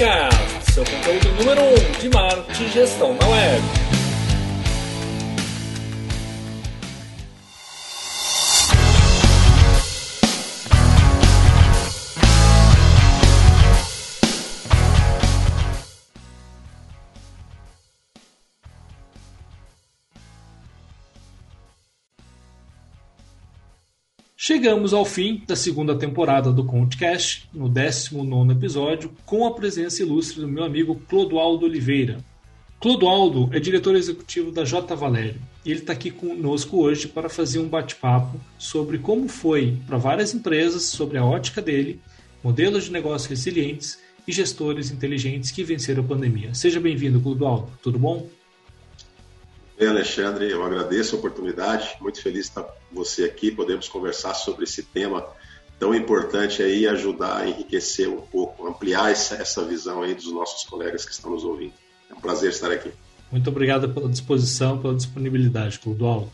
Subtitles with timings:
[0.00, 3.99] Podcast, seu conteúdo número 1 um de marketing e gestão na web.
[24.60, 30.42] Chegamos ao fim da segunda temporada do Contcast, no 19 episódio, com a presença ilustre
[30.42, 32.22] do meu amigo Clodoaldo Oliveira.
[32.78, 34.94] Clodoaldo é diretor executivo da J.
[34.94, 39.96] Valério e ele está aqui conosco hoje para fazer um bate-papo sobre como foi para
[39.96, 41.98] várias empresas, sobre a ótica dele,
[42.44, 46.52] modelos de negócio resilientes e gestores inteligentes que venceram a pandemia.
[46.52, 47.72] Seja bem-vindo, Clodoaldo.
[47.82, 48.28] Tudo bom?
[49.80, 54.34] Bem, Alexandre, eu agradeço a oportunidade, muito feliz de estar com você aqui, podemos conversar
[54.34, 55.26] sobre esse tema
[55.78, 60.68] tão importante aí, ajudar a enriquecer um pouco, ampliar essa, essa visão aí dos nossos
[60.68, 61.72] colegas que estão nos ouvindo.
[62.10, 62.90] É um prazer estar aqui.
[63.32, 66.30] Muito obrigado pela disposição, pela disponibilidade, Clodoaldo.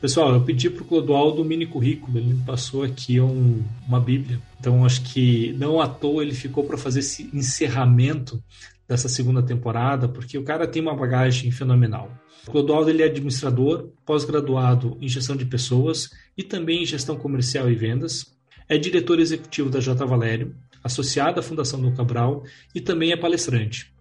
[0.00, 4.00] Pessoal, eu pedi para o Clodoaldo um mini currículo, ele me passou aqui um, uma
[4.00, 8.42] bíblia, então acho que não à toa ele ficou para fazer esse encerramento
[8.88, 12.10] dessa segunda temporada, porque o cara tem uma bagagem fenomenal.
[12.46, 17.74] Clodoaldo ele é administrador, pós-graduado em gestão de pessoas e também em gestão comercial e
[17.74, 18.34] vendas.
[18.68, 20.04] É diretor executivo da J.
[20.06, 23.92] Valério, associado à Fundação do Cabral e também é palestrante.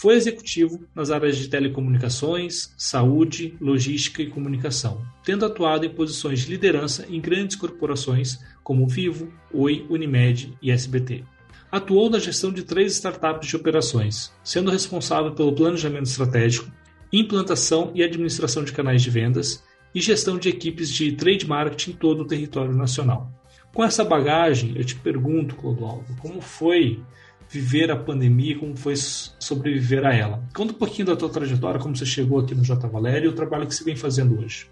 [0.00, 6.50] Foi executivo nas áreas de telecomunicações, saúde, logística e comunicação, tendo atuado em posições de
[6.50, 11.22] liderança em grandes corporações como Vivo, Oi, Unimed e SBT.
[11.70, 16.72] Atuou na gestão de três startups de operações, sendo responsável pelo planejamento estratégico,
[17.12, 19.62] implantação e administração de canais de vendas
[19.94, 23.30] e gestão de equipes de trade marketing em todo o território nacional.
[23.74, 27.02] Com essa bagagem, eu te pergunto, Clodoaldo, como foi
[27.48, 30.42] viver a pandemia, como foi sobreviver a ela?
[30.54, 32.86] Conta um pouquinho da tua trajetória, como você chegou aqui no J.
[32.88, 34.70] Valério e o trabalho que você vem fazendo hoje.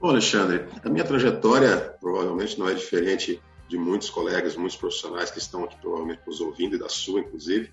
[0.00, 5.38] Bom, Alexandre, a minha trajetória provavelmente não é diferente de muitos colegas, muitos profissionais que
[5.38, 7.70] estão aqui provavelmente nos ouvindo e da sua, inclusive.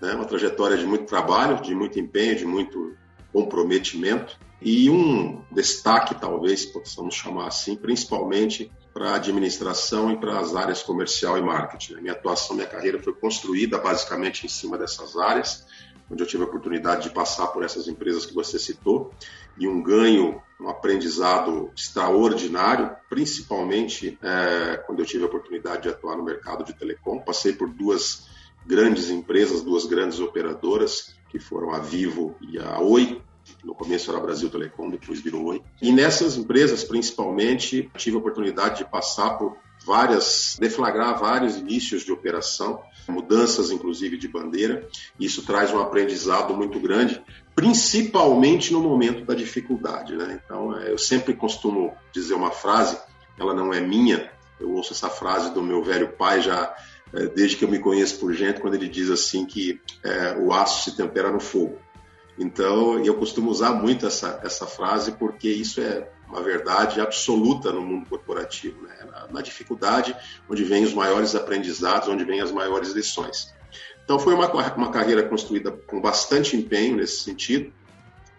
[0.00, 0.14] Né?
[0.14, 2.96] Uma trajetória de muito trabalho, de muito empenho, de muito
[3.32, 10.56] comprometimento e um destaque, talvez possamos chamar assim, principalmente para a administração e para as
[10.56, 11.94] áreas comercial e marketing.
[11.94, 15.64] A minha atuação, minha carreira foi construída basicamente em cima dessas áreas
[16.10, 19.12] onde eu tive a oportunidade de passar por essas empresas que você citou,
[19.58, 26.16] e um ganho, um aprendizado extraordinário, principalmente é, quando eu tive a oportunidade de atuar
[26.16, 27.18] no mercado de telecom.
[27.20, 28.28] Passei por duas
[28.66, 33.20] grandes empresas, duas grandes operadoras, que foram a Vivo e a Oi,
[33.64, 35.62] no começo era Brasil Telecom, depois virou Oi.
[35.80, 42.12] E nessas empresas, principalmente, tive a oportunidade de passar por várias, deflagrar vários inícios de
[42.12, 44.86] operação, mudanças inclusive de bandeira.
[45.18, 47.22] Isso traz um aprendizado muito grande,
[47.54, 50.14] principalmente no momento da dificuldade.
[50.14, 50.40] Né?
[50.44, 52.98] Então, é, eu sempre costumo dizer uma frase,
[53.38, 56.74] ela não é minha, eu ouço essa frase do meu velho pai já
[57.34, 60.90] desde que eu me conheço por gente, quando ele diz assim que é, o aço
[60.90, 61.78] se tempera no fogo.
[62.38, 67.80] Então, eu costumo usar muito essa, essa frase porque isso é uma verdade absoluta no
[67.80, 68.82] mundo corporativo.
[68.82, 68.94] Né?
[69.10, 70.14] Na, na, dificuldade,
[70.48, 73.52] onde vêm os maiores aprendizados, onde vêm as maiores lições.
[74.04, 77.72] Então, foi uma, uma carreira construída com bastante empenho nesse sentido.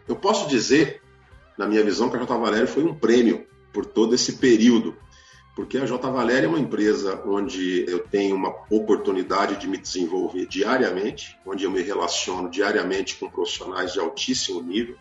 [0.08, 1.02] Eu posso dizer,
[1.58, 2.38] na minha visão, que a J.
[2.38, 4.96] Valério foi um prêmio por todo esse período
[5.56, 6.10] porque a J.
[6.10, 11.72] Valéria é uma empresa onde eu tenho uma oportunidade de me desenvolver diariamente, onde eu
[11.72, 14.96] me relaciono diariamente com profissionais de altíssimo nível,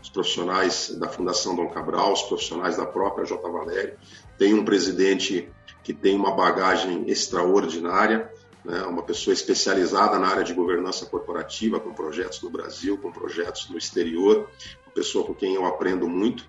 [0.00, 3.36] os profissionais da Fundação Dom Cabral, os profissionais da própria J.
[3.50, 3.96] Valéria.
[4.38, 5.48] Tem um presidente
[5.82, 8.30] que tem uma bagagem extraordinária,
[8.64, 13.68] né, uma pessoa especializada na área de governança corporativa, com projetos no Brasil, com projetos
[13.68, 14.48] no exterior,
[14.86, 16.46] uma pessoa com quem eu aprendo muito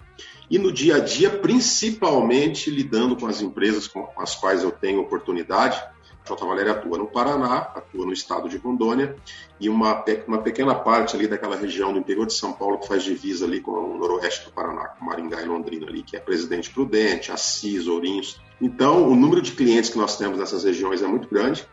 [0.50, 5.02] e no dia a dia, principalmente lidando com as empresas com as quais eu tenho
[5.02, 5.78] oportunidade.
[6.24, 6.44] A J.
[6.46, 9.16] Valéria atua no Paraná, atua no estado de Rondônia
[9.60, 13.04] e uma, uma pequena parte ali daquela região do interior de São Paulo que faz
[13.04, 16.72] divisa ali com o noroeste do Paraná, com Maringá e Londrina ali, que é Presidente
[16.72, 18.42] Prudente, Assis, Ourinhos.
[18.60, 21.68] Então, o número de clientes que nós temos nessas regiões é muito grande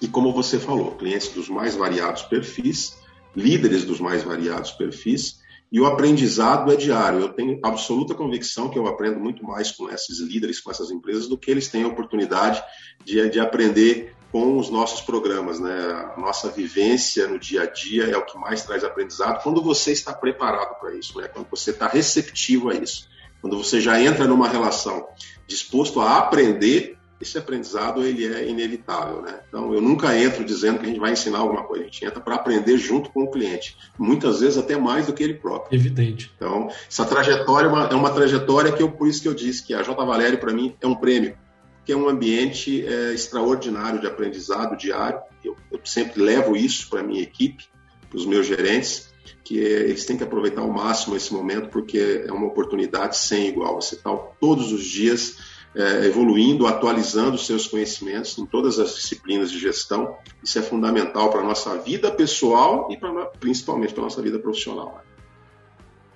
[0.00, 2.96] e como você falou, clientes dos mais variados perfis,
[3.34, 5.38] líderes dos mais variados perfis
[5.70, 7.20] e o aprendizado é diário.
[7.20, 11.28] Eu tenho absoluta convicção que eu aprendo muito mais com esses líderes, com essas empresas,
[11.28, 12.62] do que eles têm a oportunidade
[13.04, 15.60] de, de aprender com os nossos programas.
[15.60, 15.70] Né?
[16.16, 19.92] A nossa vivência no dia a dia é o que mais traz aprendizado quando você
[19.92, 21.28] está preparado para isso, né?
[21.28, 23.08] quando você está receptivo a isso.
[23.40, 25.06] Quando você já entra numa relação
[25.46, 29.40] disposto a aprender esse aprendizado ele é inevitável, né?
[29.48, 32.20] Então eu nunca entro dizendo que a gente vai ensinar alguma coisa, a gente entra
[32.20, 35.76] para aprender junto com o cliente, muitas vezes até mais do que ele próprio.
[35.78, 36.32] Evidente.
[36.36, 39.64] Então essa trajetória é uma, é uma trajetória que eu por isso que eu disse
[39.64, 41.36] que a J Valério para mim é um prêmio,
[41.84, 45.20] que é um ambiente é, extraordinário de aprendizado diário.
[45.44, 47.64] Eu, eu sempre levo isso para minha equipe,
[48.08, 49.08] para os meus gerentes
[49.44, 53.80] que eles têm que aproveitar ao máximo esse momento, porque é uma oportunidade sem igual.
[53.80, 55.38] Você está todos os dias
[55.78, 60.16] é, evoluindo, atualizando seus conhecimentos em todas as disciplinas de gestão.
[60.42, 64.40] Isso é fundamental para a nossa vida pessoal e pra, principalmente para a nossa vida
[64.40, 65.00] profissional.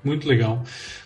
[0.03, 0.65] Muito legal.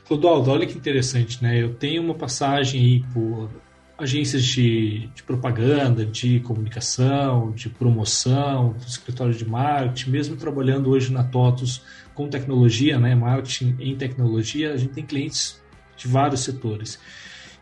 [0.08, 1.62] Clodoaldo, olha que interessante, né?
[1.62, 3.50] Eu tenho uma passagem aí por
[3.98, 11.12] agências de, de, propaganda, de comunicação, de promoção, do escritório de marketing, mesmo trabalhando hoje
[11.12, 11.82] na TOTUS
[12.14, 15.62] com tecnologia, né, marketing em tecnologia, a gente tem clientes
[15.96, 16.98] de vários setores.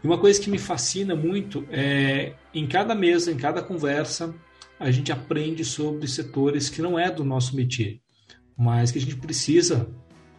[0.05, 4.35] E uma coisa que me fascina muito é em cada mesa, em cada conversa,
[4.79, 8.01] a gente aprende sobre setores que não é do nosso métier,
[8.55, 9.89] mas que a gente precisa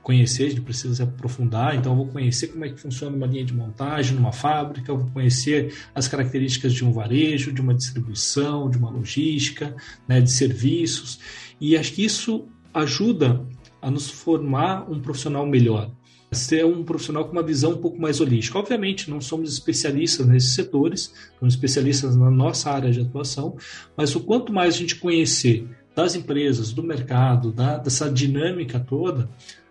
[0.03, 1.75] conhecer, a gente precisa se aprofundar.
[1.75, 5.00] Então, eu vou conhecer como é que funciona uma linha de montagem numa fábrica, eu
[5.00, 9.75] vou conhecer as características de um varejo, de uma distribuição, de uma logística,
[10.07, 11.19] né, de serviços.
[11.59, 13.44] E acho que isso ajuda
[13.81, 15.91] a nos formar um profissional melhor,
[16.35, 18.59] ser um profissional com uma visão um pouco mais holística.
[18.59, 23.57] Obviamente, não somos especialistas nesses setores, somos especialistas na nossa área de atuação,
[23.97, 29.29] mas o quanto mais a gente conhecer das empresas, do mercado, da, dessa dinâmica toda,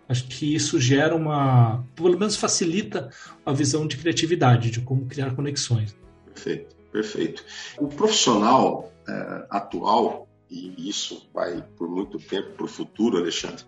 [0.09, 3.09] acho que isso gera uma, pelo menos facilita
[3.45, 5.95] a visão de criatividade, de como criar conexões.
[6.25, 7.43] Perfeito, perfeito.
[7.77, 13.63] O profissional é, atual e isso vai por muito tempo para o futuro, Alexandre,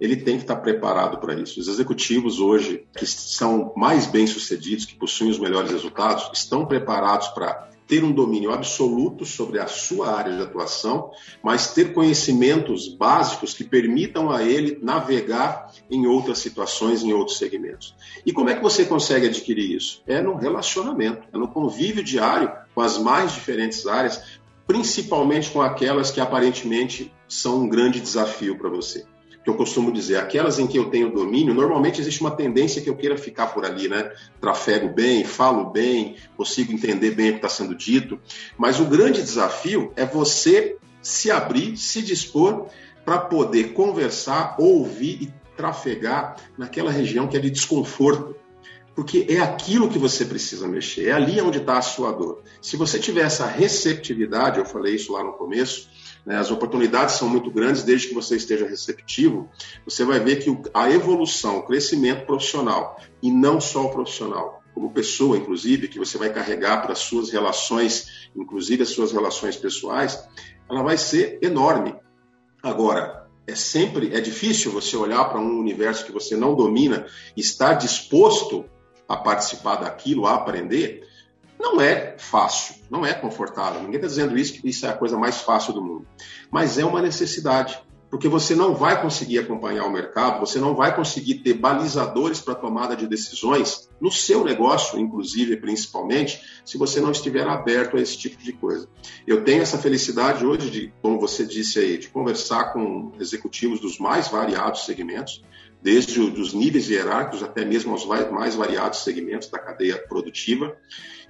[0.00, 1.60] ele tem que estar preparado para isso.
[1.60, 7.70] Os executivos hoje, que são mais bem-sucedidos, que possuem os melhores resultados, estão preparados para
[7.86, 11.10] ter um domínio absoluto sobre a sua área de atuação,
[11.42, 17.94] mas ter conhecimentos básicos que permitam a ele navegar em outras situações, em outros segmentos.
[18.24, 20.02] E como é que você consegue adquirir isso?
[20.06, 24.40] É no relacionamento, é no convívio diário com as mais diferentes áreas,
[24.72, 29.04] principalmente com aquelas que aparentemente são um grande desafio para você.
[29.44, 32.88] Que eu costumo dizer, aquelas em que eu tenho domínio, normalmente existe uma tendência que
[32.88, 34.10] eu queira ficar por ali, né?
[34.40, 38.18] Trafego bem, falo bem, consigo entender bem o que está sendo dito,
[38.56, 42.68] mas o grande desafio é você se abrir, se dispor
[43.04, 48.34] para poder conversar, ouvir e trafegar naquela região que é de desconforto,
[48.94, 52.42] porque é aquilo que você precisa mexer, é ali onde está a sua dor.
[52.60, 55.88] Se você tiver essa receptividade, eu falei isso lá no começo,
[56.26, 59.48] né, as oportunidades são muito grandes desde que você esteja receptivo,
[59.84, 64.92] você vai ver que a evolução, o crescimento profissional, e não só o profissional, como
[64.92, 70.22] pessoa, inclusive, que você vai carregar para as suas relações, inclusive as suas relações pessoais,
[70.70, 71.94] ela vai ser enorme.
[72.62, 77.06] Agora, é sempre é difícil você olhar para um universo que você não domina
[77.36, 78.64] estar disposto
[79.12, 81.06] a participar daquilo, a aprender,
[81.60, 83.82] não é fácil, não é confortável.
[83.82, 86.06] Ninguém está dizendo isso, que isso é a coisa mais fácil do mundo.
[86.50, 87.78] Mas é uma necessidade,
[88.08, 92.54] porque você não vai conseguir acompanhar o mercado, você não vai conseguir ter balizadores para
[92.54, 98.16] tomada de decisões no seu negócio, inclusive, principalmente, se você não estiver aberto a esse
[98.16, 98.88] tipo de coisa.
[99.26, 103.98] Eu tenho essa felicidade hoje de, como você disse aí, de conversar com executivos dos
[103.98, 105.42] mais variados segmentos
[105.82, 110.76] desde os níveis hierárquicos até mesmo aos mais variados segmentos da cadeia produtiva.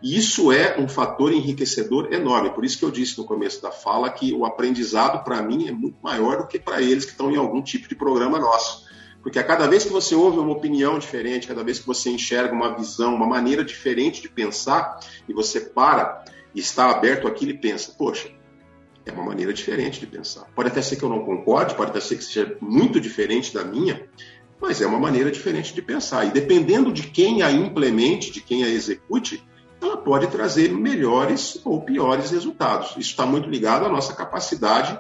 [0.03, 2.51] E isso é um fator enriquecedor enorme.
[2.51, 5.73] Por isso que eu disse no começo da fala que o aprendizado, para mim, é
[5.73, 8.91] muito maior do que para eles que estão em algum tipo de programa nosso.
[9.23, 12.53] Porque a cada vez que você ouve uma opinião diferente, cada vez que você enxerga
[12.53, 17.59] uma visão, uma maneira diferente de pensar, e você para e está aberto àquilo e
[17.59, 18.29] pensa, poxa,
[19.07, 20.47] é uma maneira diferente de pensar.
[20.55, 23.65] Pode até ser que eu não concorde, pode até ser que seja muito diferente da
[23.65, 24.09] minha,
[24.63, 26.25] mas é uma maneira diferente de pensar.
[26.25, 29.45] E dependendo de quem a implemente, de quem a execute,
[29.81, 32.91] ela pode trazer melhores ou piores resultados.
[32.93, 34.97] Isso está muito ligado à nossa capacidade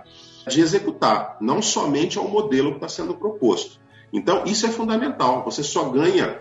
[0.48, 3.80] de executar, não somente ao modelo que está sendo proposto.
[4.12, 5.44] Então, isso é fundamental.
[5.44, 6.40] Você só ganha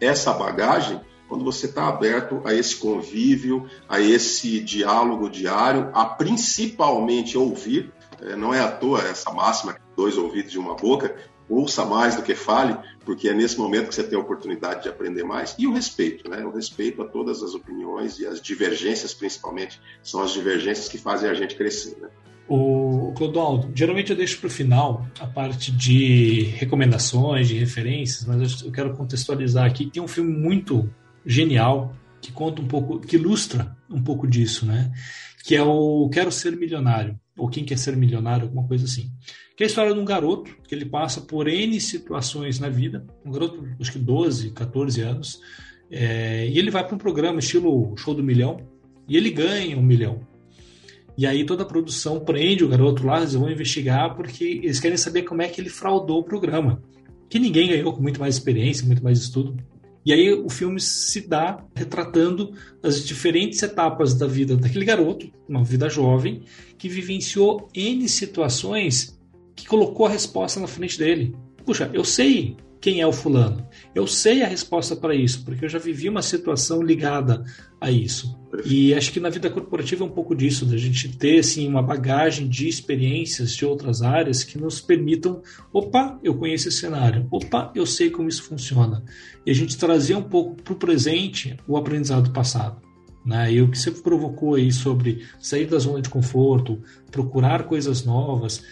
[0.00, 7.38] essa bagagem quando você está aberto a esse convívio, a esse diálogo diário, a principalmente
[7.38, 7.92] ouvir.
[8.20, 11.14] É, não é à toa essa máxima, dois ouvidos de uma boca,
[11.48, 14.88] ouça mais do que fale, porque é nesse momento que você tem a oportunidade de
[14.88, 15.54] aprender mais.
[15.58, 16.44] E o respeito, né?
[16.44, 21.30] O respeito a todas as opiniões e as divergências, principalmente, são as divergências que fazem
[21.30, 22.08] a gente crescer, né?
[22.48, 28.62] O Clodoaldo, geralmente eu deixo para o final a parte de recomendações, de referências, mas
[28.62, 29.90] eu quero contextualizar aqui.
[29.90, 30.88] Tem um filme muito
[31.26, 34.90] genial que conta um pouco, que ilustra um pouco disso, né?
[35.44, 39.10] Que é o Quero Ser Milionário, ou Quem Quer Ser Milionário, alguma coisa assim.
[39.58, 43.04] Que é a história de um garoto que ele passa por N situações na vida,
[43.26, 45.40] um garoto, acho que 12, 14 anos,
[45.90, 48.60] é, e ele vai para um programa estilo Show do Milhão,
[49.08, 50.20] e ele ganha um milhão.
[51.16, 54.96] E aí toda a produção prende o garoto lá, eles vão investigar porque eles querem
[54.96, 56.80] saber como é que ele fraudou o programa.
[57.28, 59.56] Que ninguém ganhou com muito mais experiência, muito mais estudo.
[60.06, 65.64] E aí o filme se dá retratando as diferentes etapas da vida daquele garoto, uma
[65.64, 66.44] vida jovem,
[66.78, 69.17] que vivenciou N situações
[69.58, 71.34] que colocou a resposta na frente dele.
[71.66, 73.66] Puxa, eu sei quem é o fulano.
[73.92, 77.44] Eu sei a resposta para isso, porque eu já vivi uma situação ligada
[77.80, 78.38] a isso.
[78.64, 81.82] E acho que na vida corporativa é um pouco disso, da gente ter assim, uma
[81.82, 87.72] bagagem de experiências de outras áreas que nos permitam, opa, eu conheço esse cenário, opa,
[87.74, 89.04] eu sei como isso funciona.
[89.44, 92.80] E a gente trazer um pouco para o presente o aprendizado passado.
[93.26, 93.54] Né?
[93.54, 98.62] E o que você provocou aí sobre sair da zona de conforto, procurar coisas novas,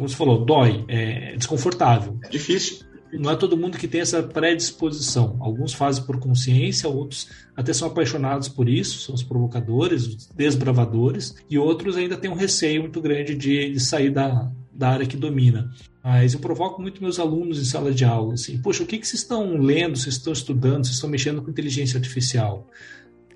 [0.00, 2.18] como você falou, dói, é desconfortável.
[2.24, 5.36] É difícil não é todo mundo que tem essa predisposição.
[5.40, 11.34] Alguns fazem por consciência, outros até são apaixonados por isso, são os provocadores, os desbravadores,
[11.48, 15.16] e outros ainda têm um receio muito grande de, de sair da, da área que
[15.16, 15.70] domina.
[16.02, 19.06] Mas eu provoco muito meus alunos em sala de aula, assim, poxa, o que, que
[19.06, 22.68] vocês estão lendo, vocês estão estudando, vocês estão mexendo com inteligência artificial?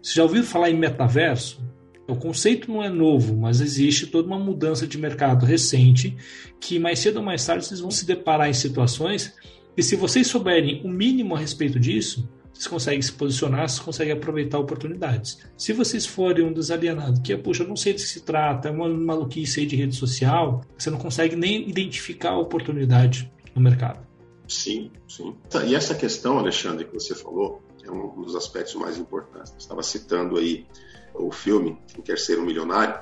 [0.01, 1.63] Vocês já ouviram falar em metaverso?
[2.07, 6.17] O conceito não é novo, mas existe toda uma mudança de mercado recente
[6.61, 9.35] que mais cedo ou mais tarde vocês vão se deparar em situações
[9.77, 14.13] e se vocês souberem o mínimo a respeito disso, vocês conseguem se posicionar, vocês conseguem
[14.13, 15.41] aproveitar oportunidades.
[15.57, 18.71] Se vocês forem um desalienado, que é, puxa, não sei do que se trata, é
[18.71, 24.07] uma maluquice aí de rede social, você não consegue nem identificar a oportunidade no mercado.
[24.47, 25.35] Sim, sim.
[25.67, 29.51] E essa questão, Alexandre, que você falou, é um dos aspectos mais importantes.
[29.51, 30.65] Você estava citando aí
[31.15, 32.99] o filme Quem Quer Ser um Milionário.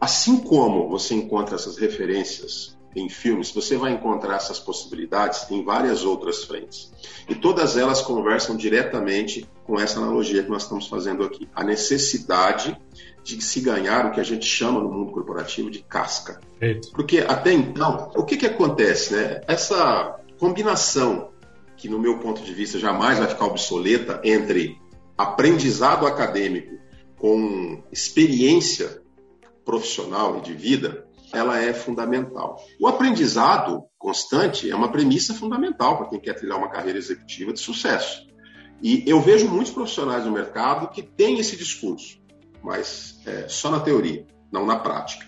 [0.00, 6.04] Assim como você encontra essas referências em filmes, você vai encontrar essas possibilidades em várias
[6.04, 6.92] outras frentes.
[7.28, 11.48] E todas elas conversam diretamente com essa analogia que nós estamos fazendo aqui.
[11.54, 12.76] A necessidade
[13.22, 16.40] de se ganhar o que a gente chama no mundo corporativo de casca.
[16.92, 19.14] Porque até então, o que, que acontece?
[19.14, 19.40] Né?
[19.46, 21.30] Essa combinação,
[21.76, 24.76] que no meu ponto de vista jamais vai ficar obsoleta, entre
[25.16, 26.81] aprendizado acadêmico
[27.22, 29.00] com experiência
[29.64, 32.60] profissional e de vida, ela é fundamental.
[32.80, 37.60] O aprendizado constante é uma premissa fundamental para quem quer trilhar uma carreira executiva de
[37.60, 38.26] sucesso.
[38.82, 42.20] E eu vejo muitos profissionais no mercado que têm esse discurso,
[42.60, 45.24] mas é, só na teoria, não na prática.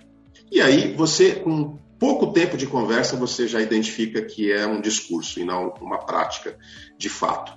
[0.50, 5.38] E aí você, com pouco tempo de conversa, você já identifica que é um discurso
[5.38, 6.58] e não uma prática
[6.98, 7.56] de fato.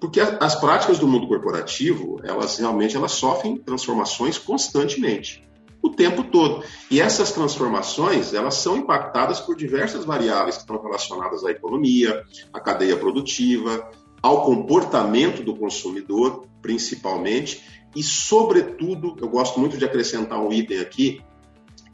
[0.00, 5.46] Porque as práticas do mundo corporativo, elas realmente elas sofrem transformações constantemente
[5.82, 6.64] o tempo todo.
[6.90, 12.60] E essas transformações, elas são impactadas por diversas variáveis que estão relacionadas à economia, à
[12.60, 13.88] cadeia produtiva,
[14.20, 17.62] ao comportamento do consumidor, principalmente,
[17.94, 21.22] e, sobretudo, eu gosto muito de acrescentar um item aqui,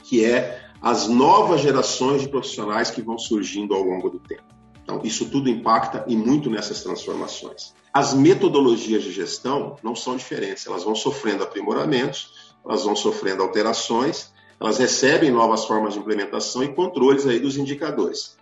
[0.03, 4.43] que é as novas gerações de profissionais que vão surgindo ao longo do tempo.
[4.83, 7.73] Então, isso tudo impacta e muito nessas transformações.
[7.93, 14.31] As metodologias de gestão não são diferentes, elas vão sofrendo aprimoramentos elas vão sofrendo alterações,
[14.59, 18.37] elas recebem novas formas de implementação e controles aí dos indicadores.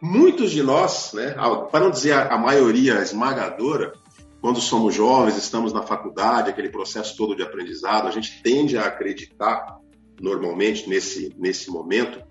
[0.00, 1.34] Muitos de nós, né,
[1.70, 3.94] para não dizer a maioria esmagadora,
[4.40, 8.84] quando somos jovens, estamos na faculdade, aquele processo todo de aprendizado, a gente tende a
[8.84, 9.78] acreditar,
[10.20, 12.22] normalmente, nesse, nesse momento,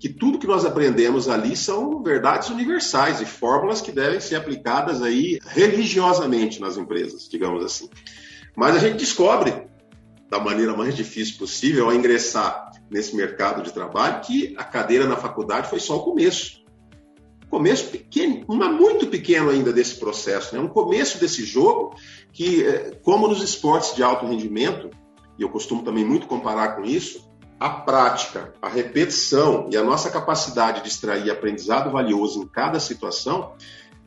[0.00, 5.02] que tudo que nós aprendemos ali são verdades universais e fórmulas que devem ser aplicadas
[5.02, 7.86] aí religiosamente nas empresas, digamos assim.
[8.56, 9.68] Mas a gente descobre
[10.30, 15.16] da maneira mais difícil possível ao ingressar nesse mercado de trabalho, que a cadeira na
[15.16, 16.60] faculdade foi só o começo.
[17.50, 20.60] Começo pequeno, mas muito pequeno ainda desse processo, né?
[20.62, 21.94] um começo desse jogo
[22.32, 24.88] que, é, como nos esportes de alto rendimento,
[25.38, 27.29] e eu costumo também muito comparar com isso,
[27.60, 33.52] a prática, a repetição e a nossa capacidade de extrair aprendizado valioso em cada situação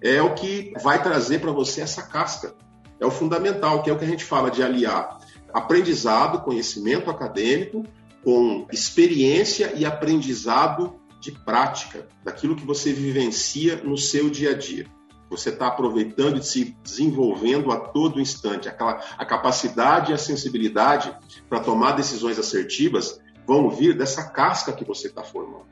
[0.01, 2.55] é o que vai trazer para você essa casca.
[3.00, 5.19] É o fundamental, que é o que a gente fala de aliar
[5.53, 7.86] aprendizado, conhecimento acadêmico,
[8.24, 14.88] com experiência e aprendizado de prática, daquilo que você vivencia no seu dia a dia.
[15.29, 18.67] Você está aproveitando e se desenvolvendo a todo instante.
[18.67, 21.15] Aquela, a capacidade e a sensibilidade
[21.48, 25.65] para tomar decisões assertivas vão vir dessa casca que você está formando.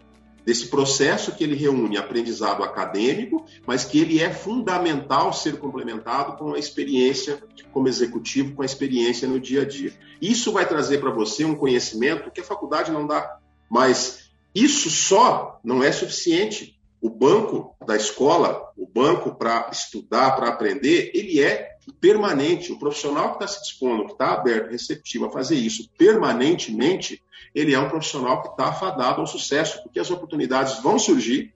[0.45, 6.53] desse processo que ele reúne aprendizado acadêmico, mas que ele é fundamental ser complementado com
[6.53, 9.93] a experiência como executivo, com a experiência no dia a dia.
[10.19, 13.37] Isso vai trazer para você um conhecimento que a faculdade não dá,
[13.69, 16.77] mas isso só não é suficiente.
[16.99, 22.71] O banco da escola, o banco para estudar, para aprender, ele é permanente.
[22.71, 27.21] O profissional que está se dispondo, que está aberto, receptivo a fazer isso permanentemente,
[27.53, 31.53] ele é um profissional que está afadado ao sucesso, porque as oportunidades vão surgir,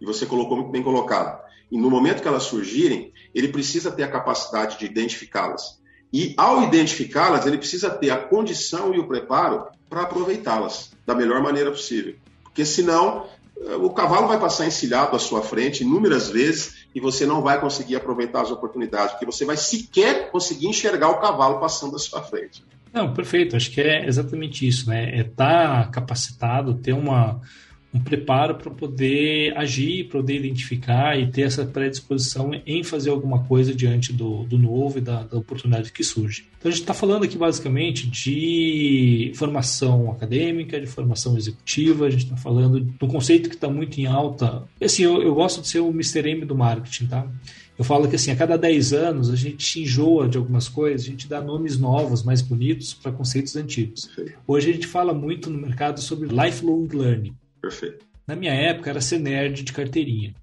[0.00, 1.40] e você colocou muito bem colocado.
[1.70, 5.80] E no momento que elas surgirem, ele precisa ter a capacidade de identificá-las.
[6.12, 11.42] E ao identificá-las, ele precisa ter a condição e o preparo para aproveitá-las da melhor
[11.42, 12.16] maneira possível.
[12.42, 13.26] Porque senão,
[13.80, 17.96] o cavalo vai passar encilhado à sua frente inúmeras vezes e você não vai conseguir
[17.96, 22.62] aproveitar as oportunidades, porque você vai sequer conseguir enxergar o cavalo passando à sua frente.
[22.92, 23.56] Não, perfeito.
[23.56, 25.10] Acho que é exatamente isso, né?
[25.10, 27.40] É estar tá capacitado, ter uma,
[27.96, 33.74] um preparo para poder agir, poder identificar e ter essa predisposição em fazer alguma coisa
[33.74, 36.46] diante do, do novo e da, da oportunidade que surge.
[36.58, 42.24] Então a gente está falando aqui basicamente de formação acadêmica, de formação executiva, a gente
[42.24, 44.62] está falando de um conceito que está muito em alta.
[44.80, 46.28] Assim, eu, eu gosto de ser o Mr.
[46.28, 47.26] M do marketing, tá?
[47.78, 51.10] Eu falo que assim, a cada 10 anos a gente enjoa de algumas coisas, a
[51.10, 54.08] gente dá nomes novos, mais bonitos para conceitos antigos.
[54.46, 57.34] Hoje a gente fala muito no mercado sobre lifelong learning.
[57.60, 58.06] Perfeito.
[58.26, 60.34] Na minha época era ser nerd de carteirinha.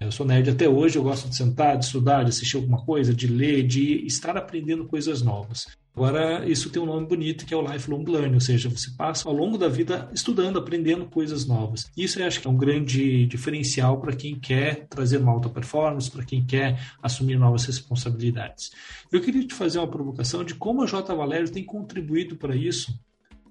[0.00, 3.12] Eu sou nerd até hoje, eu gosto de sentar, de estudar, de assistir alguma coisa,
[3.12, 5.66] de ler, de estar aprendendo coisas novas.
[5.94, 9.28] Agora, isso tem um nome bonito que é o lifelong learning, ou seja, você passa
[9.28, 11.90] ao longo da vida estudando, aprendendo coisas novas.
[11.94, 16.10] Isso eu acho que é um grande diferencial para quem quer trazer uma alta performance,
[16.10, 18.70] para quem quer assumir novas responsabilidades.
[19.12, 21.14] Eu queria te fazer uma provocação de como a J.
[21.14, 22.98] Valério tem contribuído para isso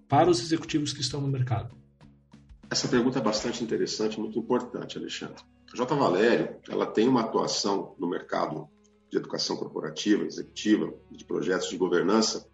[0.08, 1.78] para os executivos que estão no mercado.
[2.72, 5.44] Essa pergunta é bastante interessante, muito importante, Alexandre.
[5.74, 5.96] A J.
[5.96, 8.68] Valério, ela tem uma atuação no mercado
[9.10, 12.48] de educação corporativa, executiva, de projetos de governança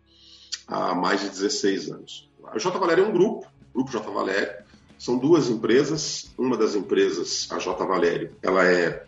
[0.68, 2.32] há mais de 16 anos.
[2.46, 2.80] A J.
[2.80, 4.10] Valério é um grupo, o Grupo J.
[4.10, 4.64] Valério,
[4.98, 6.34] são duas empresas.
[6.38, 7.86] Uma das empresas, a J.
[7.86, 9.06] Valério, ela é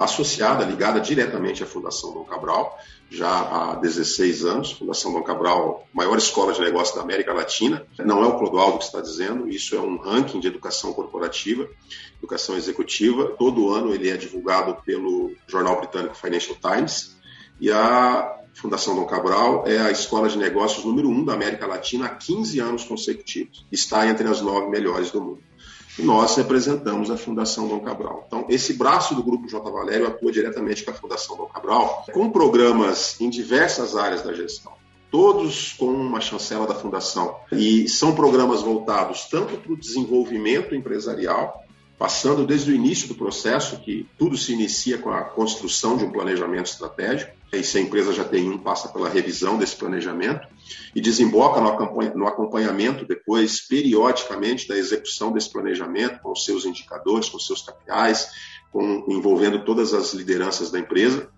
[0.00, 2.78] associada, ligada diretamente à Fundação Dom Cabral,
[3.10, 4.72] já há 16 anos.
[4.72, 7.86] Fundação Dom Cabral, maior escola de negócios da América Latina.
[7.98, 11.68] Não é o Clodoaldo que está dizendo, isso é um ranking de educação corporativa,
[12.16, 13.36] educação executiva.
[13.38, 17.14] Todo ano ele é divulgado pelo jornal britânico Financial Times.
[17.60, 22.06] E a Fundação Dom Cabral é a escola de negócios número um da América Latina
[22.06, 23.66] há 15 anos consecutivos.
[23.70, 25.49] Está entre as nove melhores do mundo
[25.98, 28.24] nós representamos a Fundação Dom Cabral.
[28.26, 29.70] Então, esse braço do Grupo J.
[29.70, 34.72] Valério atua diretamente com a Fundação Dom Cabral, com programas em diversas áreas da gestão,
[35.10, 37.36] todos com uma chancela da Fundação.
[37.52, 41.64] E são programas voltados tanto para o desenvolvimento empresarial,
[41.98, 46.10] passando desde o início do processo, que tudo se inicia com a construção de um
[46.10, 50.46] planejamento estratégico, e se a empresa já tem um, passa pela revisão desse planejamento
[50.94, 51.60] e desemboca
[52.14, 57.62] no acompanhamento depois, periodicamente, da execução desse planejamento, com os seus indicadores, com os seus
[57.62, 58.28] KPIs,
[58.72, 61.28] com, envolvendo todas as lideranças da empresa.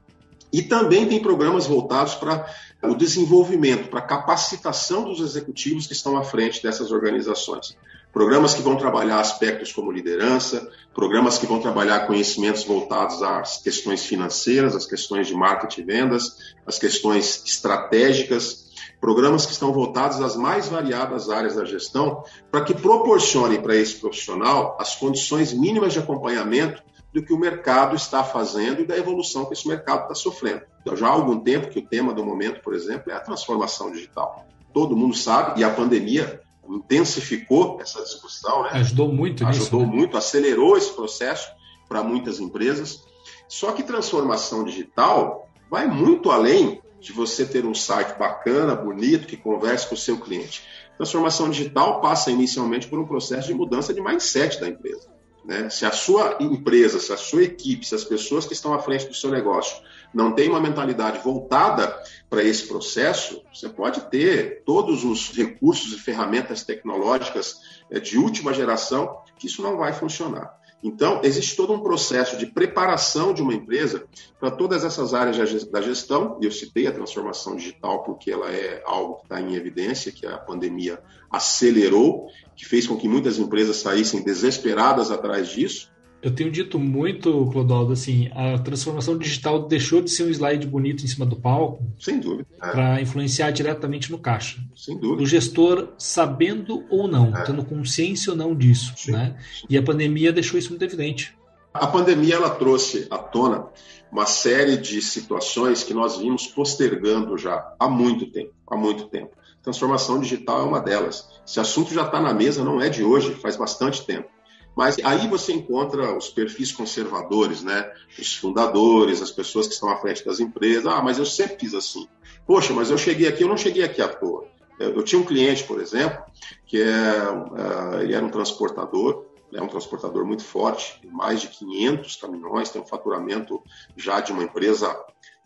[0.52, 2.46] E também tem programas voltados para
[2.82, 7.74] o desenvolvimento, para a capacitação dos executivos que estão à frente dessas organizações.
[8.12, 14.04] Programas que vão trabalhar aspectos como liderança, programas que vão trabalhar conhecimentos voltados às questões
[14.04, 18.70] financeiras, às questões de marketing e vendas, às questões estratégicas,
[19.00, 23.94] programas que estão voltados às mais variadas áreas da gestão, para que proporcionem para esse
[23.96, 26.82] profissional as condições mínimas de acompanhamento
[27.14, 30.62] do que o mercado está fazendo e da evolução que esse mercado está sofrendo.
[30.82, 33.90] Então, já há algum tempo que o tema do momento, por exemplo, é a transformação
[33.90, 34.46] digital.
[34.72, 38.70] Todo mundo sabe, e a pandemia intensificou essa discussão, né?
[38.74, 39.62] Ajudou muito nisso.
[39.62, 39.86] Ajudou né?
[39.86, 41.50] muito, acelerou esse processo
[41.88, 43.04] para muitas empresas.
[43.48, 49.36] Só que transformação digital vai muito além de você ter um site bacana, bonito, que
[49.36, 50.62] converse com o seu cliente.
[50.96, 55.10] Transformação digital passa inicialmente por um processo de mudança de mindset da empresa.
[55.44, 55.68] Né?
[55.68, 59.06] Se a sua empresa, se a sua equipe, se as pessoas que estão à frente
[59.06, 59.76] do seu negócio
[60.14, 61.96] não têm uma mentalidade voltada
[62.28, 67.56] para esse processo, você pode ter todos os recursos e ferramentas tecnológicas
[67.90, 70.62] eh, de última geração, que isso não vai funcionar.
[70.82, 74.04] Então, existe todo um processo de preparação de uma empresa
[74.40, 79.16] para todas essas áreas da gestão, eu citei a transformação digital porque ela é algo
[79.16, 80.98] que está em evidência, que a pandemia
[81.30, 85.91] acelerou, que fez com que muitas empresas saíssem desesperadas atrás disso,
[86.22, 91.04] Eu tenho dito muito, Clodoaldo, assim, a transformação digital deixou de ser um slide bonito
[91.04, 91.84] em cima do palco.
[91.98, 92.46] Sem dúvida.
[92.62, 92.70] É.
[92.70, 94.60] Para influenciar diretamente no caixa.
[94.76, 95.20] Sem dúvida.
[95.20, 97.42] O gestor sabendo ou não, é.
[97.42, 98.94] tendo consciência ou não disso.
[98.96, 99.12] Sim.
[99.12, 99.36] Né?
[99.68, 101.34] E a pandemia deixou isso muito evidente.
[101.74, 103.66] A pandemia ela trouxe à tona
[104.12, 109.30] uma série de situações que nós vimos postergando já há muito tempo, há muito tempo.
[109.62, 111.26] Transformação digital é uma delas.
[111.46, 114.28] Esse assunto já está na mesa, não é de hoje, faz bastante tempo.
[114.76, 117.92] Mas aí você encontra os perfis conservadores, né?
[118.18, 120.86] Os fundadores, as pessoas que estão à frente das empresas.
[120.86, 122.08] Ah, mas eu sempre fiz assim.
[122.46, 124.46] Poxa, mas eu cheguei aqui, eu não cheguei aqui à toa.
[124.78, 126.24] Eu tinha um cliente, por exemplo,
[126.66, 132.16] que é, é ele era um transportador, é um transportador muito forte, mais de 500
[132.16, 133.62] caminhões, tem um faturamento
[133.96, 134.98] já de uma empresa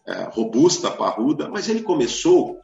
[0.07, 2.61] é, robusta, parruda, mas ele começou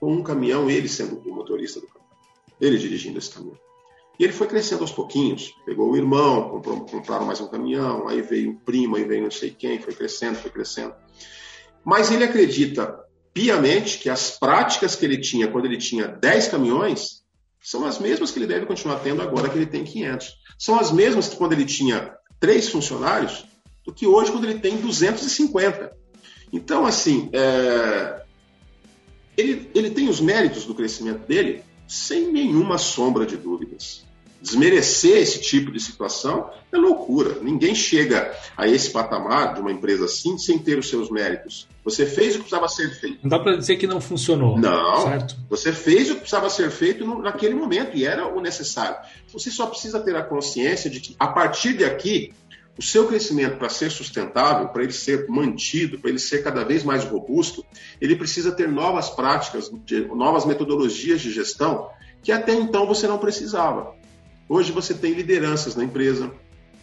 [0.00, 2.16] com um caminhão, ele sendo o motorista do caminhão,
[2.60, 3.58] ele dirigindo esse caminhão.
[4.18, 5.54] E ele foi crescendo aos pouquinhos.
[5.64, 9.30] Pegou o irmão, comprou, compraram mais um caminhão, aí veio o primo, aí veio não
[9.30, 10.94] sei quem, foi crescendo, foi crescendo.
[11.84, 12.98] Mas ele acredita
[13.34, 17.22] piamente que as práticas que ele tinha quando ele tinha 10 caminhões
[17.62, 20.34] são as mesmas que ele deve continuar tendo agora que ele tem 500.
[20.58, 23.44] São as mesmas que quando ele tinha três funcionários
[23.84, 25.94] do que hoje quando ele tem 250.
[26.50, 28.22] Então, assim, é...
[29.36, 34.05] ele, ele tem os méritos do crescimento dele sem nenhuma sombra de dúvidas.
[34.40, 37.38] Desmerecer esse tipo de situação é loucura.
[37.40, 41.68] Ninguém chega a esse patamar de uma empresa assim sem ter os seus méritos.
[41.84, 43.18] Você fez o que precisava ser feito.
[43.22, 44.58] Não dá para dizer que não funcionou.
[44.58, 45.02] Não.
[45.02, 45.36] Certo?
[45.48, 48.96] Você fez o que precisava ser feito naquele momento e era o necessário.
[49.32, 52.32] Você só precisa ter a consciência de que a partir de aqui
[52.78, 56.84] o seu crescimento para ser sustentável, para ele ser mantido, para ele ser cada vez
[56.84, 57.64] mais robusto,
[58.00, 59.72] ele precisa ter novas práticas,
[60.14, 61.88] novas metodologias de gestão
[62.22, 63.94] que até então você não precisava.
[64.48, 66.32] Hoje você tem lideranças na empresa,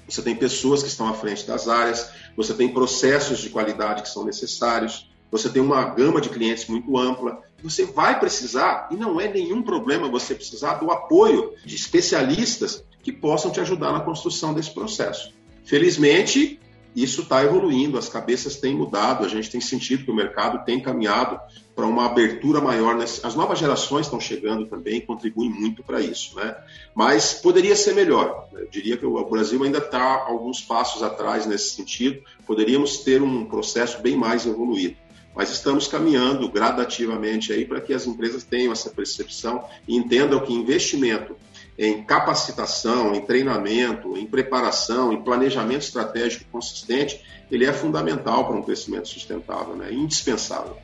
[0.08, 4.10] você tem pessoas que estão à frente das áreas, você tem processos de qualidade que
[4.10, 7.42] são necessários, você tem uma gama de clientes muito ampla.
[7.64, 13.12] Você vai precisar, e não é nenhum problema você precisar do apoio de especialistas que
[13.12, 15.34] possam te ajudar na construção desse processo.
[15.64, 16.60] Felizmente,
[16.96, 20.80] isso está evoluindo, as cabeças têm mudado, a gente tem sentido que o mercado tem
[20.80, 21.40] caminhado
[21.76, 22.96] para uma abertura maior.
[23.02, 26.56] As novas gerações estão chegando também, contribuem muito para isso, né?
[26.94, 28.48] Mas poderia ser melhor.
[28.54, 32.22] Eu diria que o Brasil ainda está alguns passos atrás nesse sentido.
[32.46, 34.96] Poderíamos ter um processo bem mais evoluído.
[35.36, 40.54] Mas estamos caminhando gradativamente aí para que as empresas tenham essa percepção e entendam que
[40.54, 41.36] investimento
[41.78, 48.62] em capacitação, em treinamento, em preparação, em planejamento estratégico consistente, ele é fundamental para um
[48.62, 49.92] crescimento sustentável, né?
[49.92, 50.78] indispensável.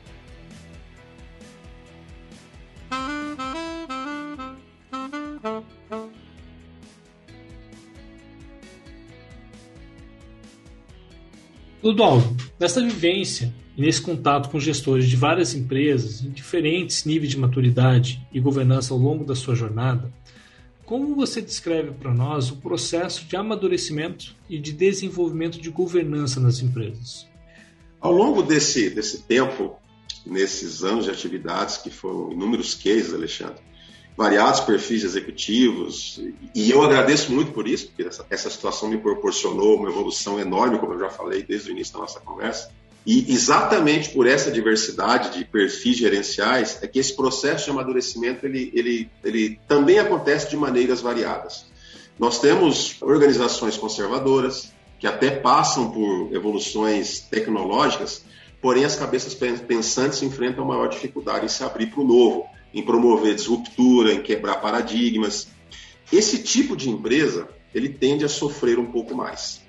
[11.82, 17.38] Ludolfo, nessa vivência e nesse contato com gestores de várias empresas em diferentes níveis de
[17.38, 20.12] maturidade e governança ao longo da sua jornada,
[20.90, 26.58] como você descreve para nós o processo de amadurecimento e de desenvolvimento de governança nas
[26.58, 27.28] empresas?
[28.00, 29.76] Ao longo desse, desse tempo,
[30.26, 33.62] nesses anos de atividades, que foram inúmeros cases, Alexandre,
[34.16, 36.20] variados perfis executivos,
[36.56, 40.80] e eu agradeço muito por isso, porque essa, essa situação me proporcionou uma evolução enorme,
[40.80, 42.68] como eu já falei desde o início da nossa conversa.
[43.06, 48.70] E exatamente por essa diversidade de perfis gerenciais é que esse processo de amadurecimento ele,
[48.74, 51.64] ele, ele também acontece de maneiras variadas.
[52.18, 58.22] Nós temos organizações conservadoras que até passam por evoluções tecnológicas,
[58.60, 63.34] porém as cabeças pensantes enfrentam maior dificuldade em se abrir para o novo, em promover
[63.34, 65.48] disruptura, em quebrar paradigmas.
[66.12, 69.62] Esse tipo de empresa ele tende a sofrer um pouco mais.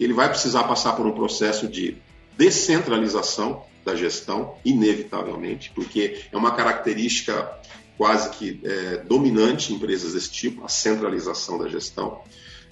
[0.00, 1.98] Ele vai precisar passar por um processo de
[2.36, 7.60] descentralização da gestão, inevitavelmente, porque é uma característica
[7.96, 12.20] quase que é, dominante em empresas desse tipo, a centralização da gestão.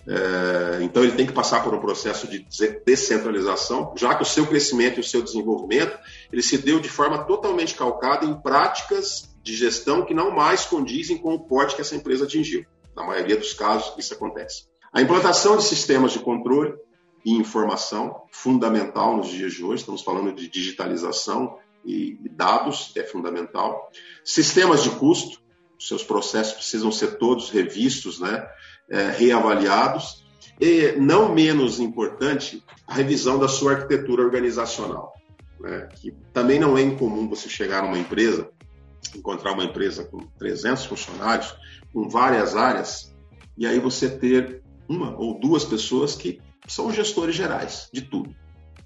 [0.07, 2.45] É, então ele tem que passar por um processo de
[2.85, 5.97] descentralização, já que o seu crescimento e o seu desenvolvimento
[6.33, 11.19] ele se deu de forma totalmente calcada em práticas de gestão que não mais condizem
[11.19, 12.65] com o porte que essa empresa atingiu.
[12.97, 14.65] Na maioria dos casos, isso acontece.
[14.93, 16.75] A implantação de sistemas de controle,
[17.25, 23.91] e informação, fundamental nos dias de hoje, estamos falando de digitalização e dados, é fundamental.
[24.25, 25.41] Sistemas de custo,
[25.79, 28.47] seus processos precisam ser todos revistos, né,
[28.89, 30.25] é, reavaliados.
[30.61, 35.13] E, não menos importante, a revisão da sua arquitetura organizacional.
[35.61, 38.51] Né, que também não é incomum você chegar numa empresa,
[39.15, 41.55] encontrar uma empresa com 300 funcionários,
[41.93, 43.13] com várias áreas,
[43.57, 48.35] e aí você ter uma ou duas pessoas que são gestores gerais de tudo.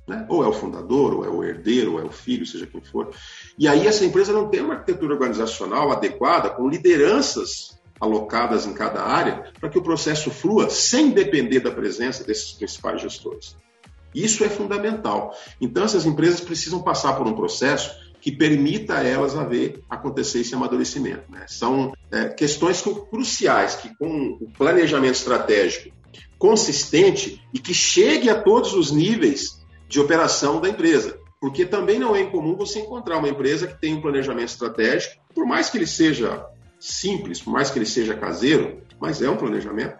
[0.06, 0.24] Né?
[0.28, 3.10] Ou é o fundador, ou é o herdeiro, ou é o filho, seja quem for.
[3.58, 9.02] E aí essa empresa não tem uma arquitetura organizacional adequada, com lideranças alocadas em cada
[9.02, 13.56] área, para que o processo flua sem depender da presença desses principais gestores.
[14.14, 15.34] Isso é fundamental.
[15.60, 20.54] Então essas empresas precisam passar por um processo que permita a elas haver acontecer esse
[20.54, 21.30] amadurecimento.
[21.30, 21.44] Né?
[21.48, 25.94] São é, questões cruciais que, com o planejamento estratégico
[26.38, 31.18] consistente e que chegue a todos os níveis de operação da empresa.
[31.40, 35.46] Porque também não é incomum você encontrar uma empresa que tem um planejamento estratégico, por
[35.46, 36.44] mais que ele seja
[36.78, 39.98] simples, por mais que ele seja caseiro, mas é um planejamento,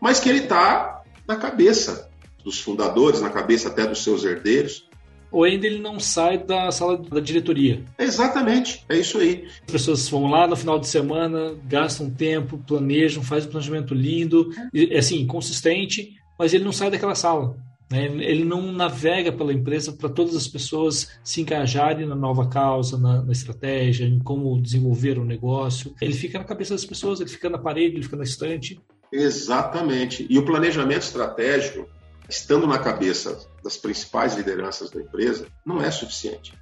[0.00, 2.10] mas que ele está na cabeça
[2.44, 4.88] dos fundadores, na cabeça até dos seus herdeiros.
[5.32, 7.82] Ou ainda ele não sai da sala da diretoria.
[7.98, 9.46] Exatamente, é isso aí.
[9.66, 14.50] As pessoas vão lá no final de semana, gastam tempo, planejam, fazem um planejamento lindo,
[14.96, 17.56] assim, consistente, mas ele não sai daquela sala.
[17.92, 18.06] Né?
[18.06, 23.22] Ele não navega pela empresa para todas as pessoas se engajarem na nova causa, na,
[23.22, 25.94] na, estratégia, em como desenvolver o negócio.
[26.00, 28.80] Ele fica na cabeça das pessoas, ele fica na parede, ele fica na estante.
[29.12, 30.26] Exatamente.
[30.28, 31.86] E o planejamento estratégico,
[32.28, 36.52] estando na cabeça das principais lideranças da empresa, não é suficiente.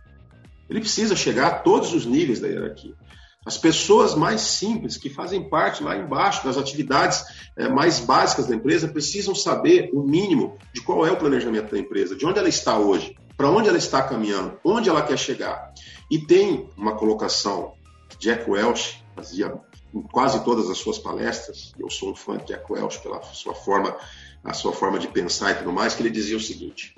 [0.69, 2.95] Ele precisa chegar a todos os níveis da hierarquia.
[3.45, 7.25] As pessoas mais simples, que fazem parte lá embaixo das atividades
[7.57, 11.79] é, mais básicas da empresa, precisam saber o mínimo de qual é o planejamento da
[11.79, 15.73] empresa, de onde ela está hoje, para onde ela está caminhando, onde ela quer chegar.
[16.11, 17.73] E tem uma colocação
[18.11, 19.59] que Jack Welch fazia
[19.95, 23.55] em quase todas as suas palestras, eu sou um fã de Jack Welch pela sua
[23.55, 23.97] forma,
[24.45, 26.97] a sua forma de pensar e tudo mais, que ele dizia o seguinte: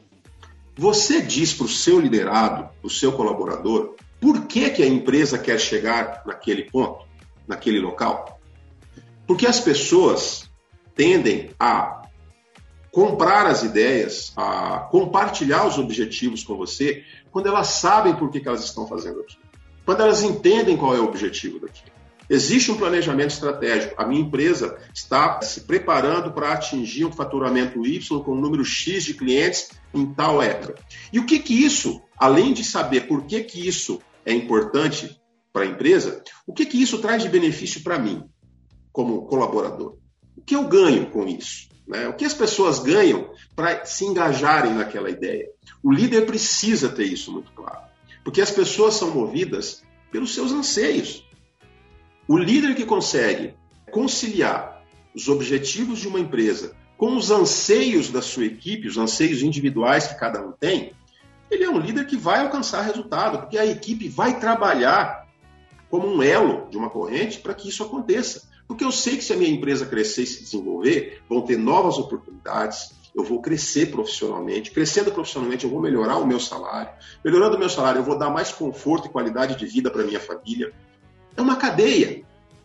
[0.77, 5.39] você diz para o seu liderado, para o seu colaborador, por que, que a empresa
[5.39, 7.07] quer chegar naquele ponto,
[7.47, 8.41] naquele local?
[9.27, 10.51] Porque as pessoas
[10.95, 12.03] tendem a
[12.91, 18.49] comprar as ideias, a compartilhar os objetivos com você, quando elas sabem por que, que
[18.49, 19.43] elas estão fazendo aquilo.
[19.85, 21.92] Quando elas entendem qual é o objetivo daquilo.
[22.31, 23.95] Existe um planejamento estratégico.
[23.97, 29.05] A minha empresa está se preparando para atingir um faturamento Y com um número X
[29.05, 30.75] de clientes em tal época.
[31.13, 35.21] E o que que isso, além de saber por que que isso é importante
[35.53, 38.25] para a empresa, o que, que isso traz de benefício para mim,
[38.91, 39.99] como colaborador?
[40.37, 41.69] O que eu ganho com isso?
[41.87, 42.09] Né?
[42.09, 45.49] O que as pessoas ganham para se engajarem naquela ideia?
[45.83, 47.83] O líder precisa ter isso muito claro,
[48.25, 51.29] porque as pessoas são movidas pelos seus anseios.
[52.27, 53.55] O líder que consegue
[53.91, 54.83] conciliar
[55.15, 60.19] os objetivos de uma empresa com os anseios da sua equipe, os anseios individuais que
[60.19, 60.93] cada um tem,
[61.51, 65.29] ele é um líder que vai alcançar resultado, porque a equipe vai trabalhar
[65.91, 68.49] como um elo de uma corrente para que isso aconteça.
[68.67, 71.99] Porque eu sei que se a minha empresa crescer e se desenvolver, vão ter novas
[71.99, 74.71] oportunidades, eu vou crescer profissionalmente.
[74.71, 76.91] Crescendo profissionalmente, eu vou melhorar o meu salário.
[77.23, 80.21] Melhorando o meu salário, eu vou dar mais conforto e qualidade de vida para minha
[80.21, 80.73] família.
[81.37, 82.23] É uma cadeia.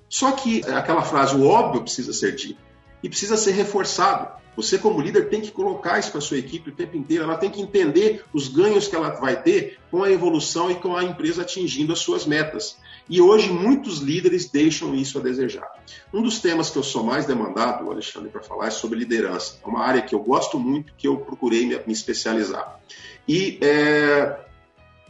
[0.09, 2.59] Só que aquela frase, o óbvio precisa ser dito
[3.03, 4.37] e precisa ser reforçado.
[4.55, 7.23] Você, como líder, tem que colocar isso para a sua equipe o tempo inteiro.
[7.23, 10.95] Ela tem que entender os ganhos que ela vai ter com a evolução e com
[10.95, 12.75] a empresa atingindo as suas metas.
[13.07, 15.71] E hoje, muitos líderes deixam isso a desejar.
[16.11, 19.59] Um dos temas que eu sou mais demandado, Alexandre, para falar é sobre liderança.
[19.63, 22.79] É uma área que eu gosto muito, que eu procurei me, especializar.
[23.27, 24.39] E é,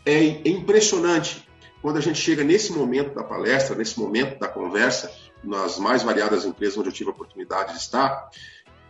[0.05, 1.46] é, é impressionante
[1.81, 5.11] quando a gente chega nesse momento da palestra, nesse momento da conversa,
[5.43, 8.29] nas mais variadas empresas onde eu tive a oportunidade de estar,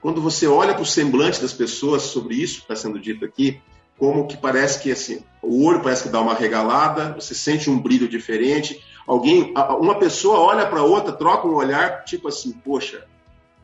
[0.02, 3.62] quando você olha para o semblante das pessoas sobre isso que está sendo dito aqui,
[3.98, 7.80] como que parece que assim, o olho parece que dá uma regalada, você sente um
[7.80, 13.06] brilho diferente, alguém, uma pessoa olha para outra, troca um olhar, tipo assim, poxa,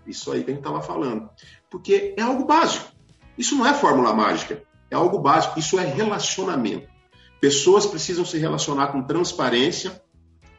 [0.07, 1.29] isso aí que a gente estava falando.
[1.69, 2.91] Porque é algo básico.
[3.37, 6.87] Isso não é fórmula mágica, é algo básico, isso é relacionamento.
[7.43, 10.01] Pessoas precisam se relacionar com transparência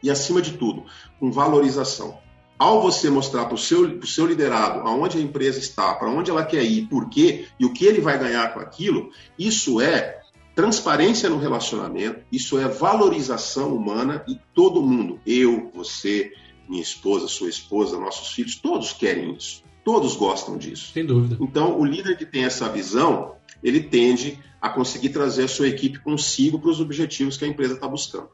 [0.03, 0.85] e, acima de tudo,
[1.19, 2.19] com valorização
[2.59, 6.45] ao você mostrar para o seu, seu liderado aonde a empresa está, para onde ela
[6.45, 10.21] quer ir, por quê e o que ele vai ganhar com aquilo, isso é
[10.53, 16.31] transparência no relacionamento, isso é valorização humana e todo mundo, eu, você,
[16.69, 19.63] minha esposa, sua esposa, nossos filhos, todos querem isso.
[19.83, 20.91] Todos gostam disso.
[20.93, 21.37] Sem dúvida.
[21.39, 25.99] Então, o líder que tem essa visão, ele tende a conseguir trazer a sua equipe
[25.99, 28.29] consigo para os objetivos que a empresa está buscando.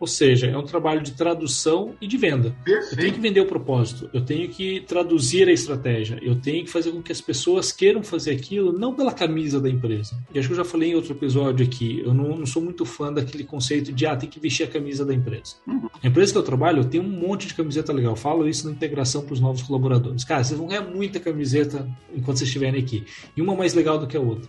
[0.00, 2.54] Ou seja, é um trabalho de tradução e de venda.
[2.64, 2.92] Perfeito.
[2.92, 6.70] Eu tenho que vender o propósito, eu tenho que traduzir a estratégia, eu tenho que
[6.70, 10.16] fazer com que as pessoas queiram fazer aquilo não pela camisa da empresa.
[10.32, 12.84] E acho que eu já falei em outro episódio aqui, eu não, não sou muito
[12.84, 15.56] fã daquele conceito de ah, tem que vestir a camisa da empresa.
[15.66, 15.88] Uhum.
[16.02, 18.12] A empresa que eu trabalho, eu tenho um monte de camiseta legal.
[18.12, 20.24] Eu falo isso na integração para os novos colaboradores.
[20.24, 23.04] Cara, vocês vão ganhar muita camiseta enquanto vocês estiverem aqui.
[23.36, 24.48] E uma mais legal do que a outra.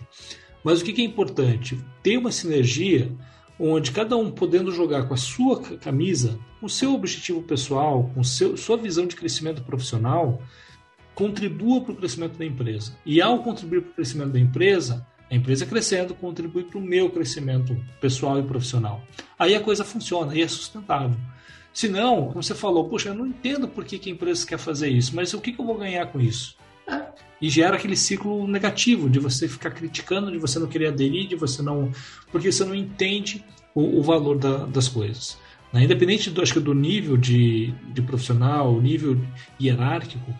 [0.63, 1.79] Mas o que é importante?
[2.03, 3.11] Ter uma sinergia
[3.59, 8.23] onde cada um podendo jogar com a sua camisa, com o seu objetivo pessoal, com
[8.23, 10.41] seu, sua visão de crescimento profissional,
[11.13, 12.97] contribua para o crescimento da empresa.
[13.05, 17.09] E ao contribuir para o crescimento da empresa, a empresa crescendo contribui para o meu
[17.09, 19.03] crescimento pessoal e profissional.
[19.37, 21.19] Aí a coisa funciona e é sustentável.
[21.73, 24.89] Se não, você falou, poxa, eu não entendo por que, que a empresa quer fazer
[24.89, 26.57] isso, mas o que, que eu vou ganhar com isso?
[27.41, 31.35] E gera aquele ciclo negativo de você ficar criticando, de você não querer aderir, de
[31.35, 31.89] você não.
[32.31, 35.37] Porque você não entende o, o valor da, das coisas.
[35.71, 35.83] Né?
[35.83, 39.17] Independente do, acho que do nível de, de profissional, o nível
[39.61, 40.33] hierárquico,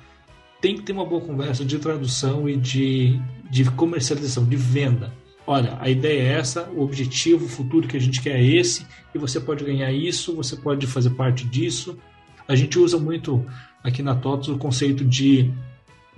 [0.62, 5.14] tem que ter uma boa conversa de tradução e de, de comercialização, de venda.
[5.48, 8.86] Olha, a ideia é essa, o objetivo futuro que a gente quer é esse,
[9.16, 11.98] e você pode ganhar isso, você pode fazer parte disso.
[12.48, 13.46] A gente usa muito
[13.84, 15.52] aqui na TOTS o conceito de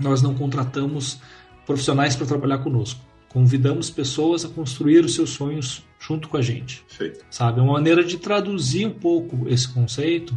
[0.02, 1.20] nós não contratamos
[1.66, 3.00] profissionais para trabalhar conosco.
[3.30, 6.84] Convidamos pessoas a construir os seus sonhos junto com a gente.
[7.30, 7.60] Sabe?
[7.60, 10.36] É uma maneira de traduzir um pouco esse conceito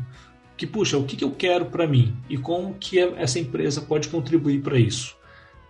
[0.57, 4.09] que, puxa, o que, que eu quero para mim e como que essa empresa pode
[4.09, 5.17] contribuir para isso.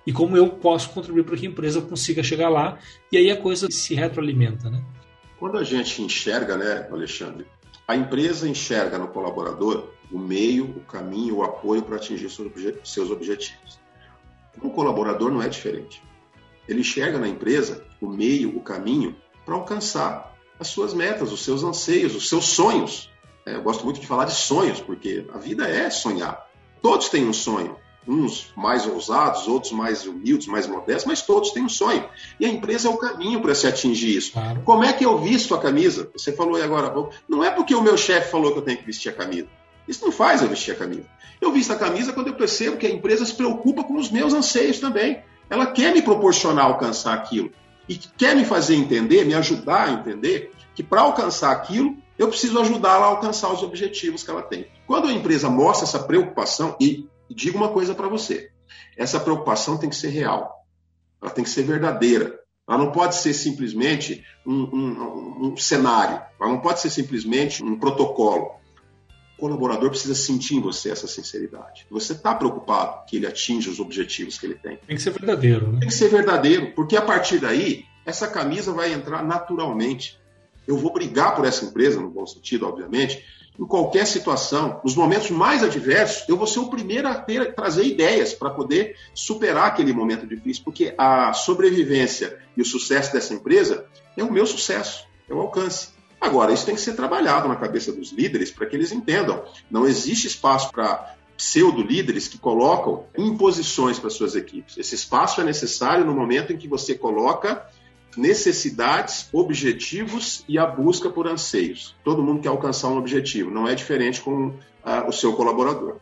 [0.06, 2.78] E como eu posso contribuir para que a empresa consiga chegar lá
[3.10, 4.84] e aí a coisa se retroalimenta, né?
[5.38, 7.46] Quando a gente enxerga, né, Alexandre,
[7.88, 13.80] a empresa enxerga no colaborador o meio, o caminho, o apoio para atingir seus objetivos.
[14.62, 16.02] O colaborador não é diferente.
[16.68, 21.62] Ele enxerga na empresa o meio, o caminho para alcançar as suas metas, os seus
[21.62, 23.10] anseios, os seus sonhos.
[23.46, 26.48] É, eu gosto muito de falar de sonhos, porque a vida é sonhar.
[26.80, 27.76] Todos têm um sonho.
[28.06, 32.06] Uns mais ousados, outros mais humildes, mais modestos, mas todos têm um sonho.
[32.38, 34.32] E a empresa é o caminho para se atingir isso.
[34.32, 34.60] Claro.
[34.62, 36.10] Como é que eu visto a camisa?
[36.12, 36.92] Você falou aí agora,
[37.26, 39.48] não é porque o meu chefe falou que eu tenho que vestir a camisa.
[39.86, 41.06] Isso não faz eu vestir a camisa.
[41.40, 44.32] Eu visto a camisa quando eu percebo que a empresa se preocupa com os meus
[44.32, 45.22] anseios também.
[45.50, 47.50] Ela quer me proporcionar alcançar aquilo.
[47.88, 52.58] E quer me fazer entender, me ajudar a entender que para alcançar aquilo, eu preciso
[52.58, 54.66] ajudá-la a alcançar os objetivos que ela tem.
[54.86, 58.50] Quando a empresa mostra essa preocupação, e digo uma coisa para você:
[58.96, 60.64] essa preocupação tem que ser real,
[61.20, 62.40] ela tem que ser verdadeira.
[62.66, 67.78] Ela não pode ser simplesmente um, um, um cenário, ela não pode ser simplesmente um
[67.78, 68.52] protocolo
[69.38, 71.86] colaborador precisa sentir em você essa sinceridade.
[71.90, 74.78] Você está preocupado que ele atinja os objetivos que ele tem.
[74.86, 75.80] Tem que ser verdadeiro, né?
[75.80, 80.18] Tem que ser verdadeiro, porque a partir daí, essa camisa vai entrar naturalmente.
[80.66, 83.24] Eu vou brigar por essa empresa, no bom sentido, obviamente,
[83.58, 84.80] em qualquer situação.
[84.84, 88.96] Nos momentos mais adversos, eu vou ser o primeiro a ter, trazer ideias para poder
[89.14, 94.46] superar aquele momento difícil, porque a sobrevivência e o sucesso dessa empresa é o meu
[94.46, 95.93] sucesso, é o alcance.
[96.24, 99.44] Agora, isso tem que ser trabalhado na cabeça dos líderes para que eles entendam.
[99.70, 104.78] Não existe espaço para pseudo-líderes que colocam imposições para suas equipes.
[104.78, 107.66] Esse espaço é necessário no momento em que você coloca
[108.16, 111.94] necessidades, objetivos e a busca por anseios.
[112.02, 115.96] Todo mundo quer alcançar um objetivo, não é diferente com ah, o seu colaborador.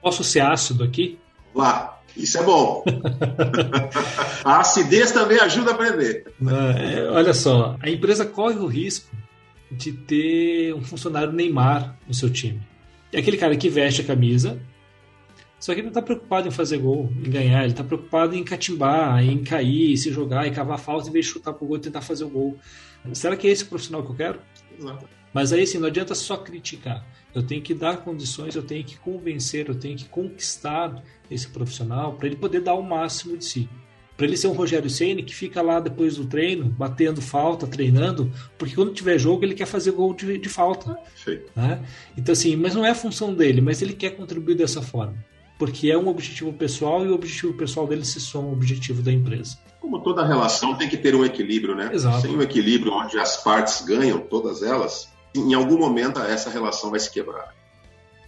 [0.00, 1.18] Posso ser ácido aqui?
[1.54, 2.82] Lá, isso é bom.
[4.42, 6.32] a acidez também ajuda a aprender.
[6.78, 9.14] É, olha só, a empresa corre o risco
[9.76, 12.60] de ter um funcionário Neymar no seu time.
[13.12, 14.60] É aquele cara que veste a camisa,
[15.58, 18.44] só que ele não está preocupado em fazer gol, em ganhar, ele está preocupado em
[18.44, 21.80] catimbar, em cair, se jogar, em cavar falta, em vez de chutar pro gol e
[21.80, 22.58] tentar fazer o gol.
[23.12, 24.40] Será que é esse profissional que eu quero?
[24.78, 25.08] Exato.
[25.32, 27.04] Mas aí sim, não adianta só criticar.
[27.34, 32.14] Eu tenho que dar condições, eu tenho que convencer, eu tenho que conquistar esse profissional
[32.14, 33.68] para ele poder dar o máximo de si
[34.16, 38.30] para ele ser um Rogério Ceni que fica lá depois do treino, batendo falta, treinando,
[38.56, 40.96] porque quando tiver jogo ele quer fazer gol de, de falta.
[41.54, 41.84] Né?
[42.16, 45.14] Então, assim, mas não é a função dele, mas ele quer contribuir dessa forma.
[45.58, 49.12] Porque é um objetivo pessoal e o objetivo pessoal dele se soma ao objetivo da
[49.12, 49.56] empresa.
[49.80, 51.90] Como toda relação tem que ter um equilíbrio, né?
[51.92, 52.22] Exato.
[52.22, 57.00] Sem um equilíbrio onde as partes ganham, todas elas, em algum momento essa relação vai
[57.00, 57.54] se quebrar.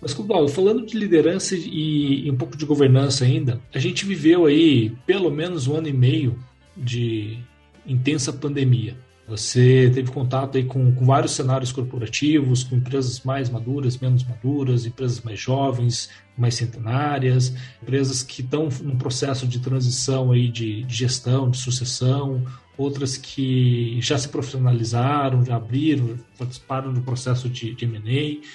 [0.01, 4.47] Mas, Cubal, falando de liderança e, e um pouco de governança ainda, a gente viveu
[4.47, 6.39] aí pelo menos um ano e meio
[6.77, 7.39] de
[7.87, 8.97] intensa pandemia.
[9.29, 14.87] Você teve contato aí com, com, vários cenários corporativos, com empresas mais maduras, menos maduras,
[14.87, 20.95] empresas mais jovens, mais centenárias, empresas que estão num processo de transição aí de, de
[20.95, 22.45] gestão, de sucessão,
[22.79, 28.47] outras que já se profissionalizaram, já abriram, participaram do processo de, de M&A.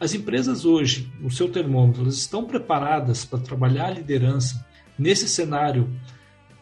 [0.00, 4.66] As empresas hoje, no seu termômetro, elas estão preparadas para trabalhar a liderança
[4.98, 5.90] nesse cenário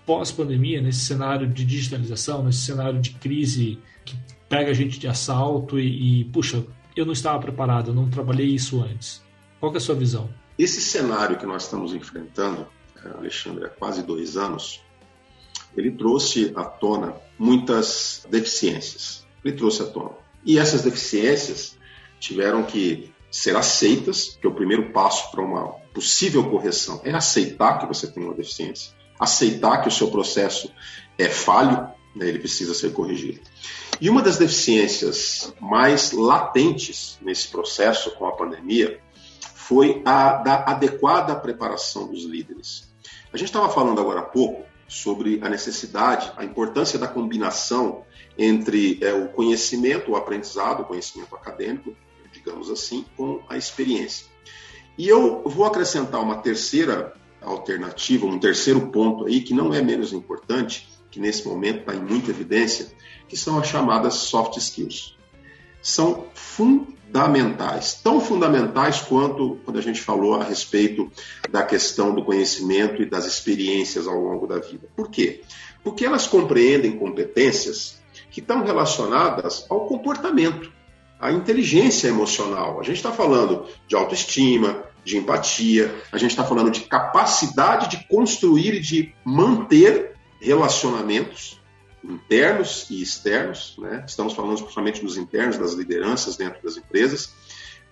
[0.04, 4.16] pós-pandemia, nesse cenário de digitalização, nesse cenário de crise que
[4.48, 6.64] pega a gente de assalto e, e puxa,
[6.96, 9.22] eu não estava preparado, eu não trabalhei isso antes.
[9.60, 10.28] Qual é a sua visão?
[10.58, 12.66] Esse cenário que nós estamos enfrentando,
[13.04, 14.82] eh, Alexandre, há quase dois anos,
[15.76, 19.24] ele trouxe à tona muitas deficiências.
[19.44, 20.16] Ele trouxe à tona.
[20.44, 21.76] E essas deficiências
[22.18, 27.78] tiveram que ser aceitas, que é o primeiro passo para uma possível correção é aceitar
[27.78, 30.72] que você tem uma deficiência, aceitar que o seu processo
[31.18, 33.40] é falho, né, ele precisa ser corrigido.
[34.00, 39.00] E uma das deficiências mais latentes nesse processo com a pandemia
[39.54, 42.88] foi a da adequada preparação dos líderes.
[43.32, 48.04] A gente estava falando agora há pouco sobre a necessidade, a importância da combinação
[48.38, 51.94] entre é, o conhecimento, o aprendizado, o conhecimento acadêmico,
[52.48, 54.26] digamos assim, com a experiência.
[54.96, 60.12] E eu vou acrescentar uma terceira alternativa, um terceiro ponto aí, que não é menos
[60.12, 62.90] importante, que nesse momento está em muita evidência,
[63.28, 65.16] que são as chamadas soft skills.
[65.80, 71.10] São fundamentais, tão fundamentais quanto quando a gente falou a respeito
[71.48, 74.88] da questão do conhecimento e das experiências ao longo da vida.
[74.96, 75.42] Por quê?
[75.84, 80.72] Porque elas compreendem competências que estão relacionadas ao comportamento,
[81.18, 82.80] à inteligência emocional.
[82.80, 88.06] A gente está falando de autoestima, de empatia, a gente está falando de capacidade de
[88.08, 91.58] construir e de manter relacionamentos
[92.04, 94.04] internos e externos, né?
[94.06, 97.34] estamos falando principalmente dos internos, das lideranças dentro das empresas,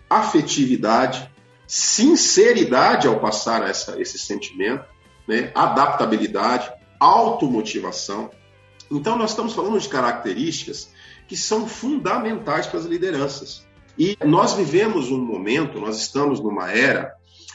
[0.09, 1.29] afetividade,
[1.67, 4.85] sinceridade ao passar essa, esse sentimento,
[5.27, 5.51] né?
[5.55, 6.71] adaptabilidade,
[7.01, 8.31] automotivação.
[8.91, 10.91] Então, nós estamos falando de características
[11.27, 13.67] que são fundamentais para as lideranças.
[13.99, 17.15] E nós vivemos um momento, nós estamos numa era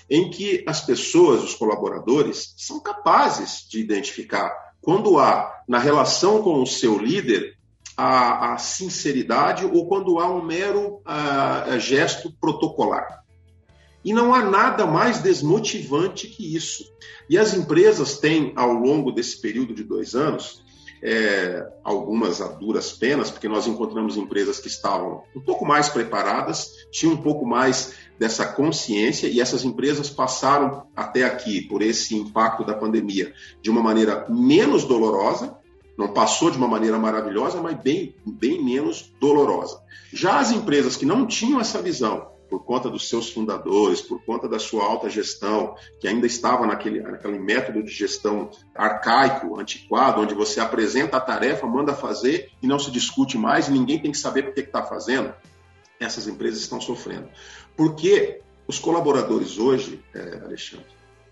[0.09, 4.51] em que as pessoas, os colaboradores, são capazes de identificar
[4.82, 7.55] quando há na relação com o seu líder
[7.95, 13.22] a, a sinceridade ou quando há um mero a, a gesto protocolar.
[14.03, 16.84] E não há nada mais desmotivante que isso.
[17.30, 20.63] E as empresas têm, ao longo desse período de dois anos,
[21.01, 26.69] é, algumas a duras penas, porque nós encontramos empresas que estavam um pouco mais preparadas,
[26.91, 32.63] tinham um pouco mais dessa consciência e essas empresas passaram até aqui por esse impacto
[32.63, 35.57] da pandemia de uma maneira menos dolorosa,
[35.97, 39.81] não passou de uma maneira maravilhosa, mas bem, bem menos dolorosa.
[40.13, 44.45] Já as empresas que não tinham essa visão, por conta dos seus fundadores, por conta
[44.45, 50.33] da sua alta gestão, que ainda estava naquele, naquele método de gestão arcaico, antiquado, onde
[50.33, 54.17] você apresenta a tarefa, manda fazer e não se discute mais, e ninguém tem que
[54.17, 55.33] saber por que está fazendo,
[55.97, 57.29] essas empresas estão sofrendo.
[57.77, 60.85] Porque os colaboradores hoje, é, Alexandre,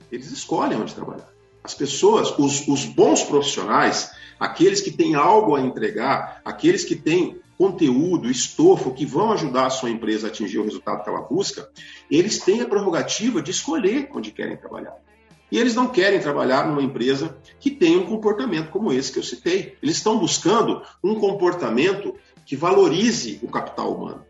[0.10, 1.30] eles escolhem onde trabalhar.
[1.62, 4.10] As pessoas, os, os bons profissionais,
[4.40, 9.70] aqueles que têm algo a entregar, aqueles que têm conteúdo, estofo que vão ajudar a
[9.70, 11.70] sua empresa a atingir o resultado que ela busca,
[12.10, 14.96] eles têm a prerrogativa de escolher onde querem trabalhar.
[15.52, 19.24] E eles não querem trabalhar numa empresa que tenha um comportamento como esse que eu
[19.24, 19.76] citei.
[19.84, 24.26] Eles estão buscando um comportamento que valorize o capital humano.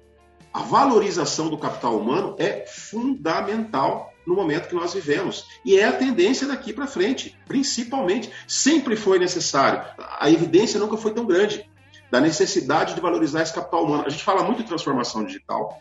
[0.51, 5.45] A valorização do capital humano é fundamental no momento que nós vivemos.
[5.63, 8.32] E é a tendência daqui para frente, principalmente.
[8.47, 9.84] Sempre foi necessário.
[10.17, 11.69] A evidência nunca foi tão grande
[12.12, 14.03] da necessidade de valorizar esse capital humano.
[14.05, 15.80] A gente fala muito de transformação digital,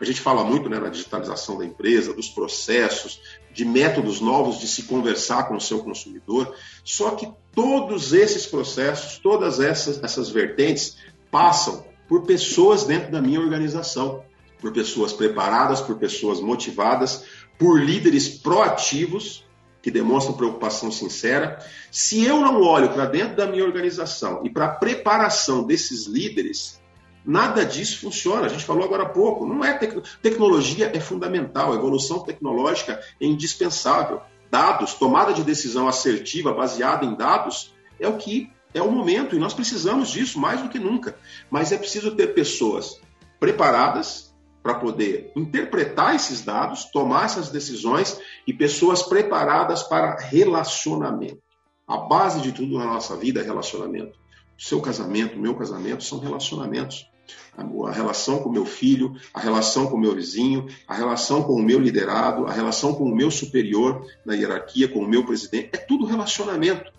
[0.00, 3.20] a gente fala muito né, na digitalização da empresa, dos processos,
[3.52, 6.54] de métodos novos de se conversar com o seu consumidor.
[6.84, 10.96] Só que todos esses processos, todas essas, essas vertentes
[11.30, 14.24] passam por pessoas dentro da minha organização,
[14.60, 17.24] por pessoas preparadas, por pessoas motivadas,
[17.58, 19.44] por líderes proativos
[19.88, 21.58] que demonstram preocupação sincera.
[21.90, 26.78] Se eu não olho para dentro da minha organização e para a preparação desses líderes,
[27.24, 28.44] nada disso funciona.
[28.44, 30.02] A gente falou agora há pouco, não é tec...
[30.20, 34.20] tecnologia é fundamental, a evolução tecnológica é indispensável.
[34.50, 39.38] Dados, tomada de decisão assertiva baseada em dados é o que é o momento e
[39.38, 41.16] nós precisamos disso mais do que nunca.
[41.50, 43.00] Mas é preciso ter pessoas
[43.40, 44.27] preparadas
[44.68, 51.40] para poder interpretar esses dados, tomar essas decisões e pessoas preparadas para relacionamento.
[51.86, 54.18] A base de tudo na nossa vida é relacionamento.
[54.58, 57.10] O seu casamento, o meu casamento são relacionamentos.
[57.56, 61.80] A relação com meu filho, a relação com meu vizinho, a relação com o meu
[61.80, 66.04] liderado, a relação com o meu superior na hierarquia, com o meu presidente, é tudo
[66.04, 66.92] relacionamento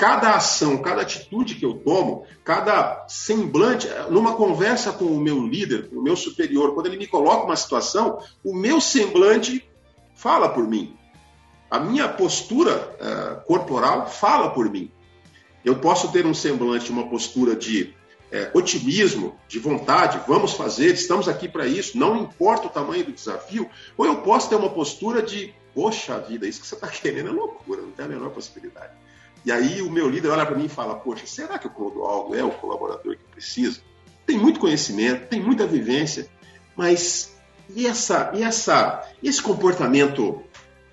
[0.00, 5.90] cada ação, cada atitude que eu tomo, cada semblante, numa conversa com o meu líder,
[5.90, 9.62] com o meu superior, quando ele me coloca uma situação, o meu semblante
[10.14, 10.96] fala por mim.
[11.70, 14.90] A minha postura uh, corporal fala por mim.
[15.62, 17.94] Eu posso ter um semblante, uma postura de
[18.32, 23.12] é, otimismo, de vontade, vamos fazer, estamos aqui para isso, não importa o tamanho do
[23.12, 27.28] desafio, ou eu posso ter uma postura de, poxa vida, isso que você está querendo
[27.28, 28.99] é loucura, não tem a menor possibilidade.
[29.44, 32.34] E aí o meu líder olha para mim e fala, poxa, será que o Clodoaldo
[32.34, 33.80] é o colaborador que precisa?
[34.26, 36.28] Tem muito conhecimento, tem muita vivência,
[36.76, 37.34] mas
[37.74, 40.42] e essa, e essa, e esse comportamento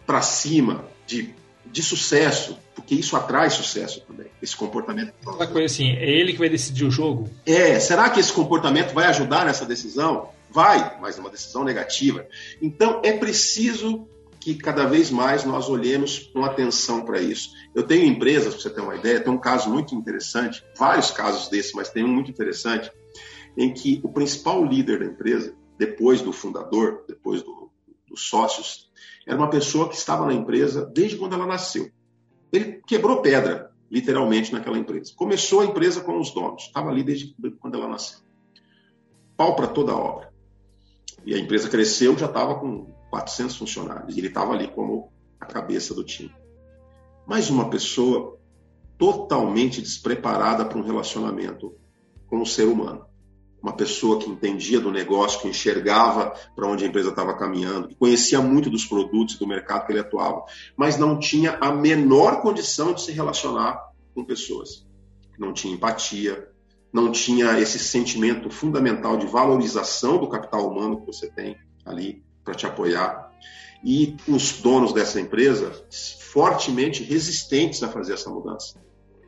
[0.05, 1.35] para cima de
[1.71, 5.13] de sucesso, porque isso atrai sucesso também, esse comportamento.
[5.21, 7.29] Aquela coisa assim, é ele que vai decidir o jogo?
[7.45, 10.29] É, será que esse comportamento vai ajudar nessa decisão?
[10.49, 12.25] Vai, mas é uma decisão negativa.
[12.61, 14.07] Então é preciso
[14.53, 17.51] que cada vez mais nós olhemos com atenção para isso.
[17.75, 21.49] Eu tenho empresas, para você ter uma ideia, tem um caso muito interessante, vários casos
[21.49, 22.89] desses, mas tem um muito interessante,
[23.57, 27.69] em que o principal líder da empresa, depois do fundador, depois do,
[28.07, 28.89] dos sócios,
[29.25, 31.91] era uma pessoa que estava na empresa desde quando ela nasceu.
[32.51, 35.11] Ele quebrou pedra, literalmente, naquela empresa.
[35.15, 38.19] Começou a empresa com os donos, estava ali desde quando ela nasceu.
[39.35, 40.33] Pau para toda a obra.
[41.25, 44.16] E a empresa cresceu, já estava com 400 funcionários.
[44.16, 46.34] E ele estava ali como a cabeça do time.
[47.26, 48.38] Mais uma pessoa
[48.97, 51.76] totalmente despreparada para um relacionamento
[52.28, 53.08] com o ser humano
[53.62, 57.95] uma pessoa que entendia do negócio, que enxergava para onde a empresa estava caminhando, que
[57.95, 60.43] conhecia muito dos produtos e do mercado que ele atuava,
[60.76, 63.78] mas não tinha a menor condição de se relacionar
[64.14, 64.86] com pessoas.
[65.38, 66.49] Não tinha empatia,
[66.93, 72.55] não tinha esse sentimento fundamental de valorização do capital humano que você tem ali para
[72.55, 73.29] te apoiar.
[73.83, 75.71] E os donos dessa empresa
[76.31, 78.81] fortemente resistentes a fazer essa mudança.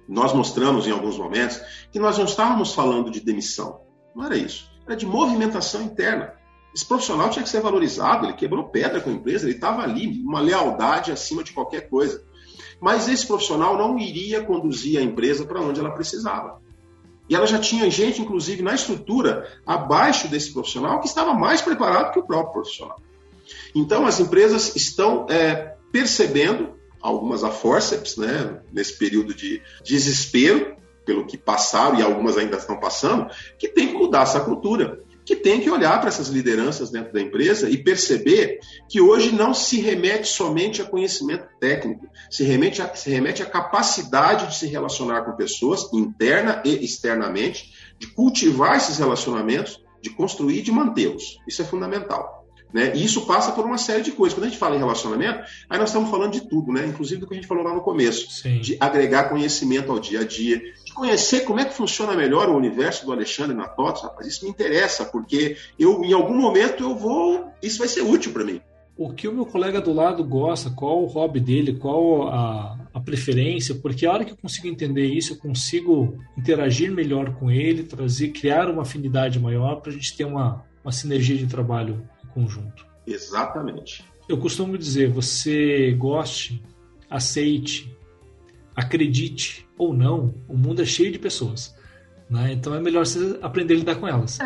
[0.08, 1.62] Nós mostramos em alguns momentos
[1.92, 3.82] que nós não estávamos falando de demissão,
[4.16, 4.72] não era isso.
[4.88, 6.34] Era de movimentação interna.
[6.74, 10.22] Esse profissional tinha que ser valorizado, ele quebrou pedra com a empresa, ele estava ali,
[10.24, 12.24] uma lealdade acima de qualquer coisa.
[12.82, 16.60] Mas esse profissional não iria conduzir a empresa para onde ela precisava.
[17.28, 22.14] E ela já tinha gente, inclusive, na estrutura, abaixo desse profissional, que estava mais preparado
[22.14, 23.00] que o próprio profissional.
[23.76, 31.26] Então, as empresas estão é, percebendo, algumas a forceps, né, nesse período de desespero, pelo
[31.26, 35.62] que passaram e algumas ainda estão passando, que tem que mudar essa cultura, que tem
[35.62, 40.28] que olhar para essas lideranças dentro da empresa e perceber que hoje não se remete
[40.28, 45.34] somente a conhecimento técnico, se remete a, se remete a capacidade de se relacionar com
[45.34, 51.40] pessoas, interna e externamente, de cultivar esses relacionamentos, de construir e de mantê-los.
[51.48, 52.39] Isso é fundamental.
[52.72, 52.96] Né?
[52.96, 54.38] E isso passa por uma série de coisas.
[54.38, 56.86] Quando a gente fala em relacionamento, aí nós estamos falando de tudo, né?
[56.86, 58.60] inclusive do que a gente falou lá no começo, Sim.
[58.60, 62.56] de agregar conhecimento ao dia a dia, de conhecer como é que funciona melhor o
[62.56, 64.04] universo do Alexandre na TOTS.
[64.04, 67.52] Rapaz, isso me interessa, porque eu, em algum momento eu vou.
[67.62, 68.62] Isso vai ser útil para mim.
[68.96, 73.00] O que o meu colega do lado gosta, qual o hobby dele, qual a, a
[73.00, 77.84] preferência, porque a hora que eu consigo entender isso, eu consigo interagir melhor com ele,
[77.84, 82.06] trazer, criar uma afinidade maior para a gente ter uma, uma sinergia de trabalho
[82.40, 82.86] conjunto.
[83.06, 84.04] Exatamente.
[84.28, 86.64] Eu costumo dizer, você goste,
[87.10, 87.96] aceite,
[88.76, 91.76] acredite ou não, o mundo é cheio de pessoas.
[92.30, 92.54] Né?
[92.54, 94.40] Então é melhor você aprender a lidar com elas.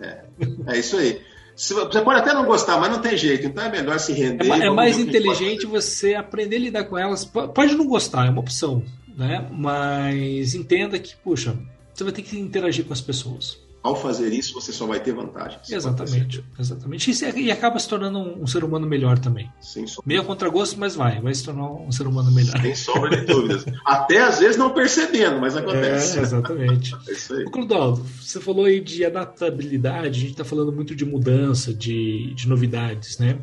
[0.00, 0.24] É,
[0.66, 1.20] é isso aí.
[1.54, 3.46] Você pode até não gostar, mas não tem jeito.
[3.46, 4.50] Então é melhor se render.
[4.50, 7.24] É, é mais inteligente você aprender a lidar com elas.
[7.24, 8.82] Pode não gostar, é uma opção,
[9.16, 9.46] né?
[9.52, 11.56] Mas entenda que, puxa,
[11.92, 15.12] você vai ter que interagir com as pessoas ao fazer isso, você só vai ter
[15.12, 15.68] vantagens.
[15.68, 17.10] Exatamente, exatamente.
[17.36, 19.50] E, acaba se tornando um, um ser humano melhor também.
[19.60, 20.04] Sem sombra.
[20.06, 22.60] Meio contra gosto, mas vai, vai se tornar um ser humano melhor.
[22.60, 23.64] Sem sombra de dúvidas.
[23.84, 26.18] Até às vezes não percebendo, mas acontece.
[26.18, 26.94] É, exatamente.
[27.08, 27.44] é isso aí.
[27.46, 32.48] Clodaldo, você falou aí de adaptabilidade, a gente está falando muito de mudança, de, de
[32.48, 33.38] novidades, né?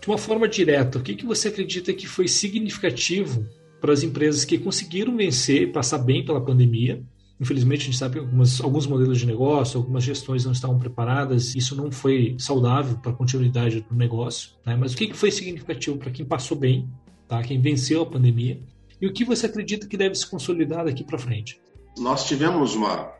[0.00, 3.44] De uma forma direta, o que, que você acredita que foi significativo
[3.80, 7.02] para as empresas que conseguiram vencer, passar bem pela pandemia,
[7.40, 11.54] Infelizmente, a gente sabe que algumas, alguns modelos de negócio, algumas gestões não estavam preparadas,
[11.54, 14.50] isso não foi saudável para a continuidade do negócio.
[14.64, 14.76] Né?
[14.76, 16.88] Mas o que foi significativo para quem passou bem,
[17.26, 17.42] tá?
[17.42, 18.60] quem venceu a pandemia,
[19.00, 21.60] e o que você acredita que deve se consolidar daqui para frente?
[21.98, 23.12] Nós tivemos uma,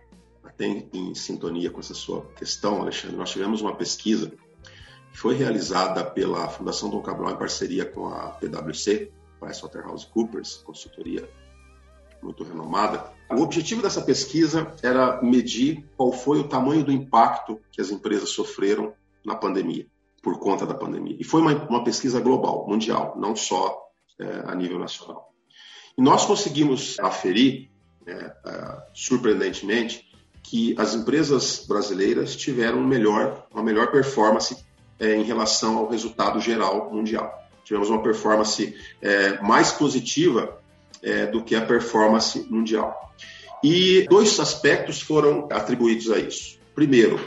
[0.45, 4.33] até em sintonia com essa sua questão, Alexandre, nós tivemos uma pesquisa
[5.11, 9.11] que foi realizada pela Fundação Dom Cabral em parceria com a PwC,
[9.41, 11.29] PricewaterhouseCoopers, consultoria
[12.23, 13.13] muito renomada.
[13.37, 18.31] O objetivo dessa pesquisa era medir qual foi o tamanho do impacto que as empresas
[18.31, 18.93] sofreram
[19.25, 19.87] na pandemia,
[20.23, 21.17] por conta da pandemia.
[21.19, 23.83] E foi uma, uma pesquisa global, mundial, não só
[24.19, 25.33] é, a nível nacional.
[25.97, 27.71] E nós conseguimos aferir,
[28.07, 30.11] né, uh, surpreendentemente,
[30.43, 34.57] que as empresas brasileiras tiveram melhor, uma melhor performance
[34.99, 37.33] é, em relação ao resultado geral mundial.
[37.65, 40.62] Tivemos uma performance é, mais positiva
[41.03, 43.13] é, do que a performance mundial.
[43.63, 46.59] E dois aspectos foram atribuídos a isso.
[46.75, 47.21] Primeiro,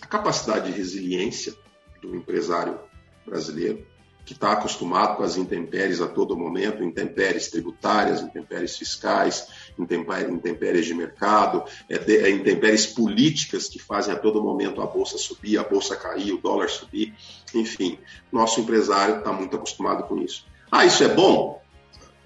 [0.00, 1.54] a capacidade de resiliência
[2.00, 2.78] do empresário
[3.26, 3.86] brasileiro
[4.24, 10.94] que está acostumado com as intempéries a todo momento, intempéries tributárias, intempéries fiscais, intempéries de
[10.94, 15.96] mercado, é, é, intempéries políticas que fazem a todo momento a bolsa subir, a bolsa
[15.96, 17.14] cair, o dólar subir,
[17.54, 17.98] enfim,
[18.30, 20.46] nosso empresário está muito acostumado com isso.
[20.70, 21.61] Ah, isso é bom?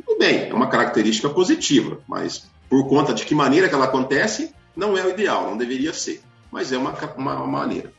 [0.06, 4.54] Tudo bem, é uma característica positiva, mas por conta de que maneira que ela acontece,
[4.74, 7.92] não é o ideal, não deveria ser, mas é uma, uma, uma maneira.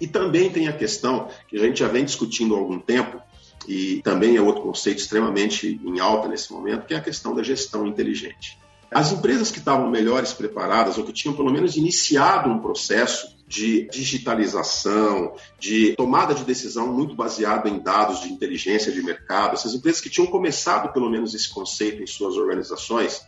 [0.00, 3.22] E também tem a questão que a gente já vem discutindo há algum tempo,
[3.66, 7.42] e também é outro conceito extremamente em alta nesse momento, que é a questão da
[7.42, 8.58] gestão inteligente.
[8.90, 13.88] As empresas que estavam melhores preparadas, ou que tinham pelo menos iniciado um processo de
[13.88, 20.00] digitalização, de tomada de decisão muito baseado em dados de inteligência de mercado, essas empresas
[20.00, 23.22] que tinham começado pelo menos esse conceito em suas organizações,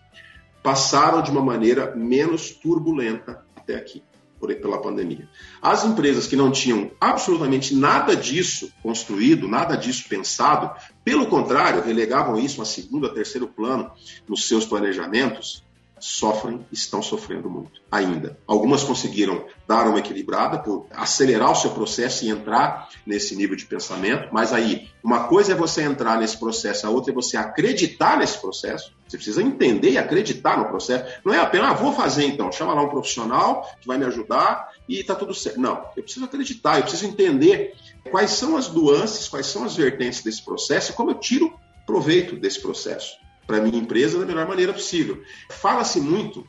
[0.62, 4.02] passaram de uma maneira menos turbulenta até aqui
[4.40, 5.28] por, pela pandemia.
[5.60, 10.70] As empresas que não tinham absolutamente nada disso construído, nada disso pensado,
[11.04, 13.90] pelo contrário, relegavam isso a segundo, a terceiro plano
[14.28, 15.64] nos seus planejamentos,
[16.00, 18.38] sofrem, estão sofrendo muito ainda.
[18.46, 23.66] Algumas conseguiram dar uma equilibrada por acelerar o seu processo e entrar nesse nível de
[23.66, 28.18] pensamento, mas aí uma coisa é você entrar nesse processo, a outra é você acreditar
[28.18, 28.92] nesse processo.
[29.06, 31.20] Você precisa entender e acreditar no processo.
[31.24, 34.70] Não é apenas, ah, vou fazer então, chama lá um profissional que vai me ajudar
[34.86, 35.58] e está tudo certo.
[35.58, 37.74] Não, eu preciso acreditar, eu preciso entender
[38.10, 42.36] quais são as nuances, quais são as vertentes desse processo e como eu tiro proveito
[42.36, 43.16] desse processo
[43.48, 45.22] para minha empresa da melhor maneira possível.
[45.48, 46.46] Fala-se muito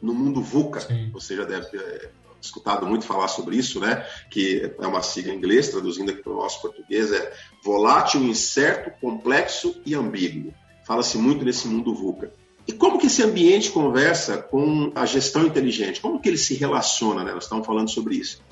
[0.00, 1.10] no mundo VUCA, Sim.
[1.12, 2.10] você já deve ter
[2.40, 4.06] escutado muito falar sobre isso, né?
[4.30, 8.90] Que é uma sigla em inglês, traduzindo aqui para o nosso português, é volátil, incerto,
[8.98, 10.54] complexo e ambíguo.
[10.86, 12.32] Fala-se muito nesse mundo VUCA.
[12.66, 16.00] E como que esse ambiente conversa com a gestão inteligente?
[16.00, 17.32] Como que ele se relaciona, né?
[17.32, 18.42] Nós estamos falando sobre isso.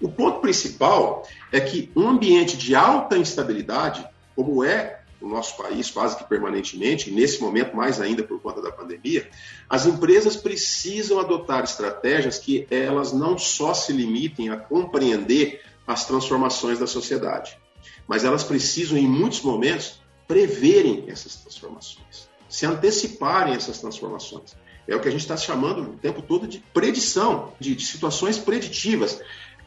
[0.00, 4.06] O ponto principal é que um ambiente de alta instabilidade,
[4.36, 8.70] como é no nosso país quase que permanentemente, nesse momento mais ainda por conta da
[8.70, 9.28] pandemia,
[9.68, 16.78] as empresas precisam adotar estratégias que elas não só se limitem a compreender as transformações
[16.78, 17.58] da sociedade,
[18.06, 19.98] mas elas precisam, em muitos momentos,
[20.28, 24.54] preverem essas transformações, se anteciparem essas transformações.
[24.86, 28.38] É o que a gente está chamando o tempo todo de predição, de, de situações
[28.38, 29.20] preditivas,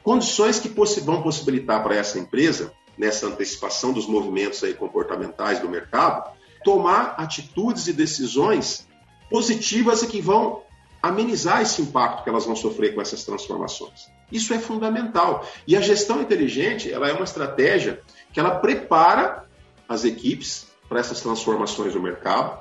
[0.03, 5.69] condições que possi vão possibilitar para essa empresa nessa antecipação dos movimentos aí comportamentais do
[5.69, 6.31] mercado,
[6.63, 8.87] tomar atitudes e decisões
[9.29, 10.63] positivas e que vão
[11.01, 14.09] amenizar esse impacto que elas vão sofrer com essas transformações.
[14.31, 15.47] Isso é fundamental.
[15.65, 18.01] E a gestão inteligente, ela é uma estratégia
[18.33, 19.45] que ela prepara
[19.87, 22.59] as equipes para essas transformações no mercado,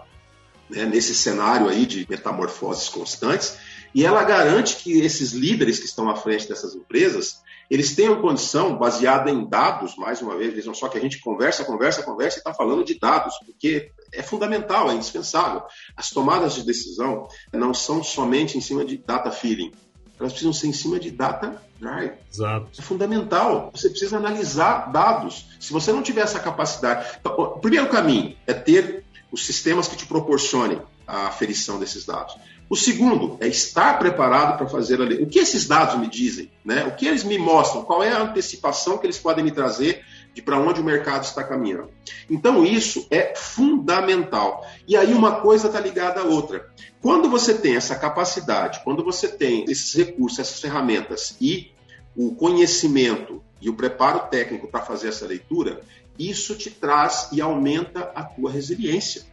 [0.68, 3.56] né, nesse cenário aí de metamorfoses constantes,
[3.94, 8.76] e ela garante que esses líderes que estão à frente dessas empresas, eles tenham condição,
[8.76, 12.40] baseada em dados, mais uma vez, dizem só que a gente conversa, conversa, conversa e
[12.40, 15.62] está falando de dados, porque é fundamental, é indispensável.
[15.96, 19.72] As tomadas de decisão não são somente em cima de data feeling,
[20.18, 22.14] elas precisam ser em cima de data drive.
[22.32, 22.68] Exato.
[22.78, 23.70] É fundamental.
[23.74, 25.46] Você precisa analisar dados.
[25.60, 27.18] Se você não tiver essa capacidade.
[27.20, 32.34] Então, o primeiro caminho é ter os sistemas que te proporcionem a aferição desses dados.
[32.68, 35.22] O segundo é estar preparado para fazer a lei.
[35.22, 36.50] O que esses dados me dizem?
[36.64, 36.84] Né?
[36.84, 37.84] O que eles me mostram?
[37.84, 40.04] Qual é a antecipação que eles podem me trazer
[40.34, 41.90] de para onde o mercado está caminhando?
[42.28, 44.66] Então, isso é fundamental.
[44.86, 46.68] E aí, uma coisa está ligada à outra.
[47.00, 51.70] Quando você tem essa capacidade, quando você tem esses recursos, essas ferramentas e
[52.16, 55.82] o conhecimento e o preparo técnico para fazer essa leitura,
[56.18, 59.24] isso te traz e aumenta a tua resiliência.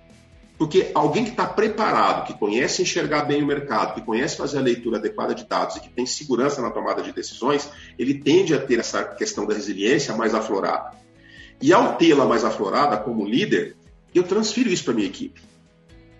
[0.57, 4.61] Porque alguém que está preparado, que conhece enxergar bem o mercado, que conhece fazer a
[4.61, 8.59] leitura adequada de dados e que tem segurança na tomada de decisões, ele tende a
[8.59, 10.91] ter essa questão da resiliência mais aflorada.
[11.61, 13.75] E ao tê-la mais aflorada como líder,
[14.13, 15.41] eu transfiro isso para minha equipe.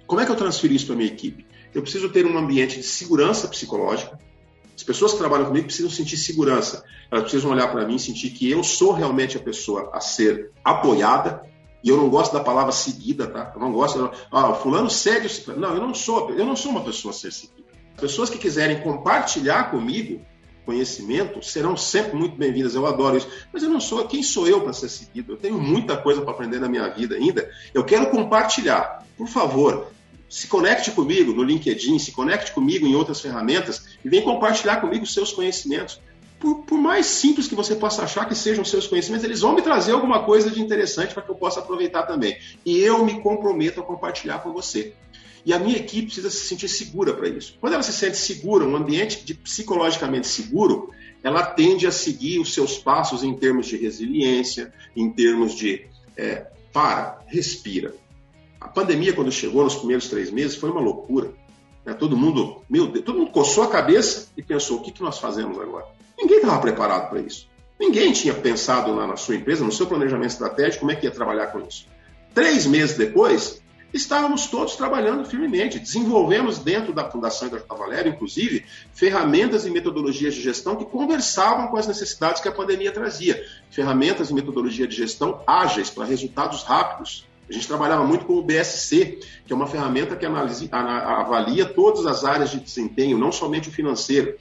[0.08, 1.46] Como é que eu transfiro isso para minha equipe?
[1.74, 4.18] Eu preciso ter um ambiente de segurança psicológica.
[4.76, 6.84] As pessoas que trabalham comigo precisam sentir segurança.
[7.12, 10.52] Elas precisam olhar para mim e sentir que eu sou realmente a pessoa a ser
[10.64, 11.44] apoiada,
[11.84, 13.52] e eu não gosto da palavra seguida, tá?
[13.54, 15.28] Eu não gosto, ah, fulano segue.
[15.58, 17.68] Não, eu não sou, eu não sou uma pessoa a ser seguida.
[18.00, 20.22] Pessoas que quiserem compartilhar comigo
[20.66, 22.76] conhecimento serão sempre muito bem-vindas.
[22.76, 23.28] Eu adoro isso.
[23.52, 25.34] Mas eu não sou quem sou eu para ser seguido.
[25.34, 27.50] Eu tenho muita coisa para aprender na minha vida ainda.
[27.74, 29.06] Eu quero compartilhar.
[29.18, 29.88] Por favor,
[30.30, 35.06] se conecte comigo no LinkedIn, se conecte comigo em outras ferramentas e vem compartilhar comigo
[35.06, 36.00] seus conhecimentos.
[36.44, 39.62] Por, por, mais simples que você possa achar que sejam seus conhecimentos, eles vão me
[39.62, 42.38] trazer alguma coisa de interessante para que eu possa aproveitar também.
[42.66, 44.94] E eu me comprometo a compartilhar com você.
[45.46, 47.56] E a minha equipe precisa se sentir segura para isso.
[47.62, 50.92] Quando ela se sente segura, um ambiente de psicologicamente seguro,
[51.24, 55.88] ela tende a seguir os seus passos em termos de resiliência, em termos de
[56.18, 57.96] é, para, respira.
[58.60, 61.32] A pandemia, quando chegou nos primeiros três meses, foi uma loucura.
[61.86, 61.94] Né?
[61.94, 65.20] Todo mundo, meu Deus, todo mundo coçou a cabeça e pensou: o que, que nós
[65.20, 66.03] fazemos agora?
[66.24, 67.50] Ninguém estava preparado para isso.
[67.78, 71.12] Ninguém tinha pensado lá na sua empresa, no seu planejamento estratégico, como é que ia
[71.12, 71.86] trabalhar com isso.
[72.34, 73.62] Três meses depois,
[73.94, 75.80] estávamos todos trabalhando firmemente.
[75.80, 78.64] Desenvolvemos dentro da Fundação Ita Valério, inclusive,
[78.94, 83.46] ferramentas e metodologias de gestão que conversavam com as necessidades que a pandemia trazia.
[83.70, 87.28] Ferramentas e metodologia de gestão ágeis para resultados rápidos.
[87.50, 92.06] A gente trabalhava muito com o BSC, que é uma ferramenta que analisa, avalia todas
[92.06, 94.38] as áreas de desempenho, não somente o financeiro.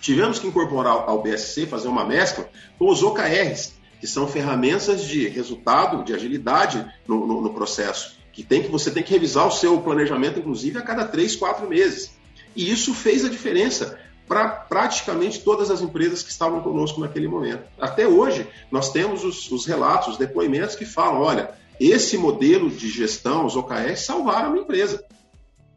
[0.00, 2.48] Tivemos que incorporar ao BSC, fazer uma mescla
[2.78, 8.42] com os OKRs, que são ferramentas de resultado, de agilidade no, no, no processo que
[8.42, 12.12] tem que você tem que revisar o seu planejamento, inclusive, a cada três, quatro meses.
[12.54, 17.64] E isso fez a diferença para praticamente todas as empresas que estavam conosco naquele momento.
[17.80, 22.88] Até hoje, nós temos os, os relatos, os depoimentos que falam: olha, esse modelo de
[22.88, 25.04] gestão, os OKRs, salvaram a minha empresa.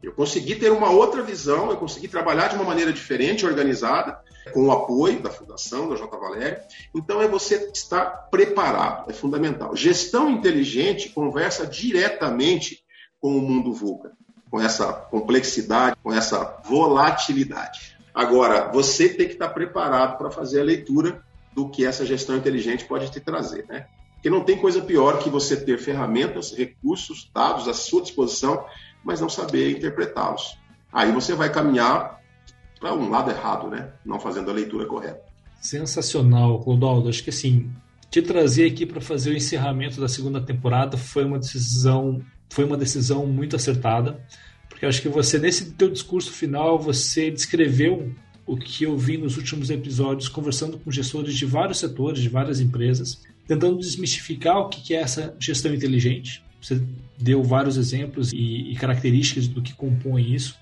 [0.04, 4.18] Eu consegui ter uma outra visão, eu consegui trabalhar de uma maneira diferente, organizada,
[4.52, 6.16] com o apoio da Fundação, da J.
[6.18, 6.62] Valéria.
[6.94, 9.74] Então, é você estar preparado, é fundamental.
[9.74, 12.84] Gestão inteligente conversa diretamente
[13.20, 14.12] com o mundo VUCA,
[14.50, 17.96] com essa complexidade, com essa volatilidade.
[18.14, 22.84] Agora, você tem que estar preparado para fazer a leitura do que essa gestão inteligente
[22.84, 23.86] pode te trazer, né?
[24.14, 28.64] Porque não tem coisa pior que você ter ferramentas, recursos, dados à sua disposição,
[29.04, 30.58] mas não saber interpretá-los.
[30.92, 32.20] Aí você vai caminhar
[32.80, 33.92] para um lado errado, né?
[34.04, 35.22] Não fazendo a leitura correta.
[35.60, 37.08] Sensacional, Clodoaldo.
[37.08, 37.70] Acho que assim,
[38.10, 42.76] te trazer aqui para fazer o encerramento da segunda temporada foi uma decisão, foi uma
[42.76, 44.24] decisão muito acertada,
[44.68, 48.14] porque acho que você nesse teu discurso final você descreveu
[48.46, 52.60] o que eu vi nos últimos episódios conversando com gestores de vários setores, de várias
[52.60, 56.43] empresas, tentando desmistificar o que é essa gestão inteligente.
[56.64, 56.82] Você
[57.18, 60.58] deu vários exemplos e, e características do que compõe isso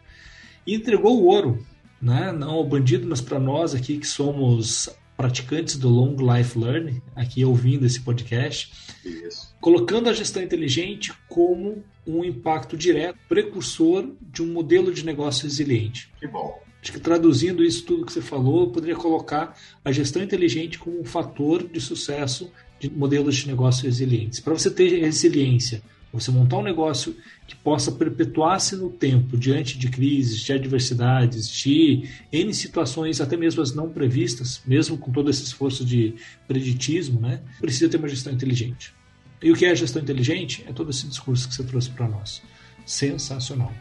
[0.66, 1.64] e entregou o ouro
[2.02, 2.32] né?
[2.32, 7.44] não ao bandido, mas para nós aqui que somos praticantes do Long Life Learning, aqui
[7.44, 8.72] ouvindo esse podcast,
[9.04, 9.54] Isso.
[9.60, 16.10] colocando a gestão inteligente como um impacto direto, precursor de um modelo de negócio resiliente.
[16.18, 16.60] Que bom.
[16.82, 21.00] Acho que traduzindo isso tudo que você falou, eu poderia colocar a gestão inteligente como
[21.00, 22.50] um fator de sucesso
[22.82, 24.40] de modelos de negócio resilientes.
[24.40, 25.80] Para você ter resiliência,
[26.12, 27.16] você montar um negócio
[27.46, 33.62] que possa perpetuar-se no tempo diante de crises, de adversidades, de N situações, até mesmo
[33.62, 36.14] as não previstas, mesmo com todo esse esforço de
[36.46, 37.40] preditismo, né?
[37.60, 38.92] precisa ter uma gestão inteligente.
[39.40, 40.64] E o que é gestão inteligente?
[40.68, 42.42] É todo esse discurso que você trouxe para nós.
[42.84, 43.72] Sensacional.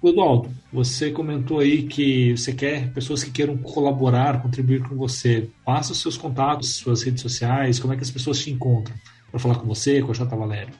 [0.00, 5.50] Clodoaldo, você comentou aí que você quer pessoas que queiram colaborar, contribuir com você.
[5.62, 8.96] Passa os seus contatos, suas redes sociais, como é que as pessoas te encontram
[9.30, 10.72] para falar com você, com a Jota Valério?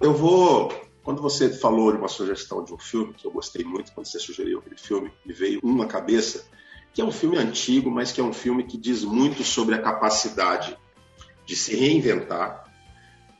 [0.00, 0.72] Eu vou.
[1.04, 4.18] Quando você falou de uma sugestão de um filme, que eu gostei muito quando você
[4.18, 6.46] sugeriu aquele filme, me veio um cabeça,
[6.94, 9.82] que é um filme antigo, mas que é um filme que diz muito sobre a
[9.82, 10.74] capacidade
[11.44, 12.64] de se reinventar,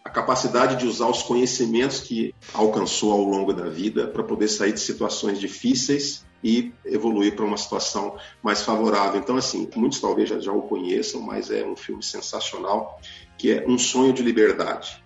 [0.05, 4.75] a capacidade de usar os conhecimentos que alcançou ao longo da vida para poder sair
[4.75, 9.19] de situações difíceis e evoluir para uma situação mais favorável.
[9.19, 13.01] Então, assim, muitos talvez já, já o conheçam, mas é um filme sensacional,
[13.39, 15.03] que é Um Sonho de Liberdade.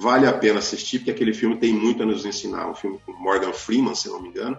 [0.00, 2.70] Vale a pena assistir, porque aquele filme tem muito a nos ensinar.
[2.70, 4.56] Um filme com Morgan Freeman, se não me engano,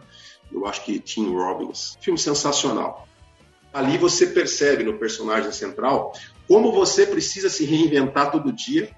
[0.51, 1.97] eu acho que Tim Robbins.
[2.01, 3.07] Filme sensacional.
[3.73, 6.11] Ali você percebe no personagem central
[6.45, 8.93] como você precisa se reinventar todo dia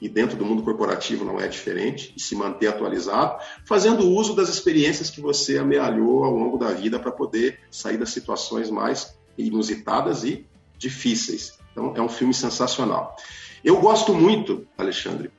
[0.00, 4.48] e dentro do mundo corporativo não é diferente, e se manter atualizado, fazendo uso das
[4.48, 10.24] experiências que você amealhou ao longo da vida para poder sair das situações mais inusitadas
[10.24, 10.44] e
[10.76, 11.56] difíceis.
[11.70, 13.16] Então, é um filme sensacional.
[13.64, 15.30] Eu gosto muito, Alexandre,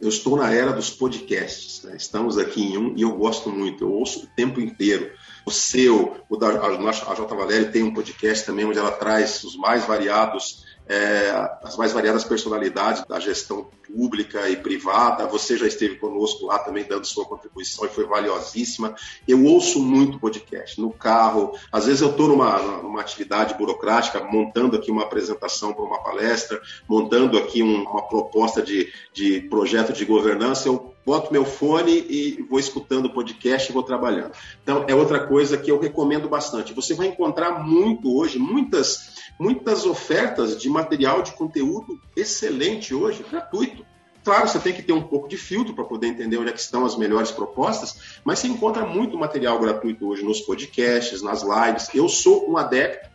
[0.00, 1.96] eu estou na era dos podcasts, né?
[1.96, 5.10] estamos aqui em um e eu gosto muito, eu ouço o tempo inteiro.
[5.44, 7.34] O seu, o da a, a J.
[7.34, 11.30] Valéria tem um podcast também onde ela traz os mais variados é,
[11.62, 15.26] as mais variadas personalidades da gestão pública e privada.
[15.26, 18.94] Você já esteve conosco lá também dando sua contribuição e foi valiosíssima.
[19.26, 21.52] Eu ouço muito podcast no carro.
[21.70, 26.60] Às vezes eu estou numa, numa atividade burocrática, montando aqui uma apresentação para uma palestra,
[26.88, 30.68] montando aqui um, uma proposta de, de projeto de governança.
[30.68, 34.32] Eu boto meu fone e vou escutando o podcast e vou trabalhando.
[34.62, 36.74] Então, é outra coisa que eu recomendo bastante.
[36.74, 43.86] Você vai encontrar muito hoje, muitas, muitas ofertas de material, de conteúdo excelente hoje, gratuito.
[44.22, 46.84] Claro, você tem que ter um pouco de filtro para poder entender onde é estão
[46.84, 51.88] as melhores propostas, mas você encontra muito material gratuito hoje nos podcasts, nas lives.
[51.94, 53.08] Eu sou um adepto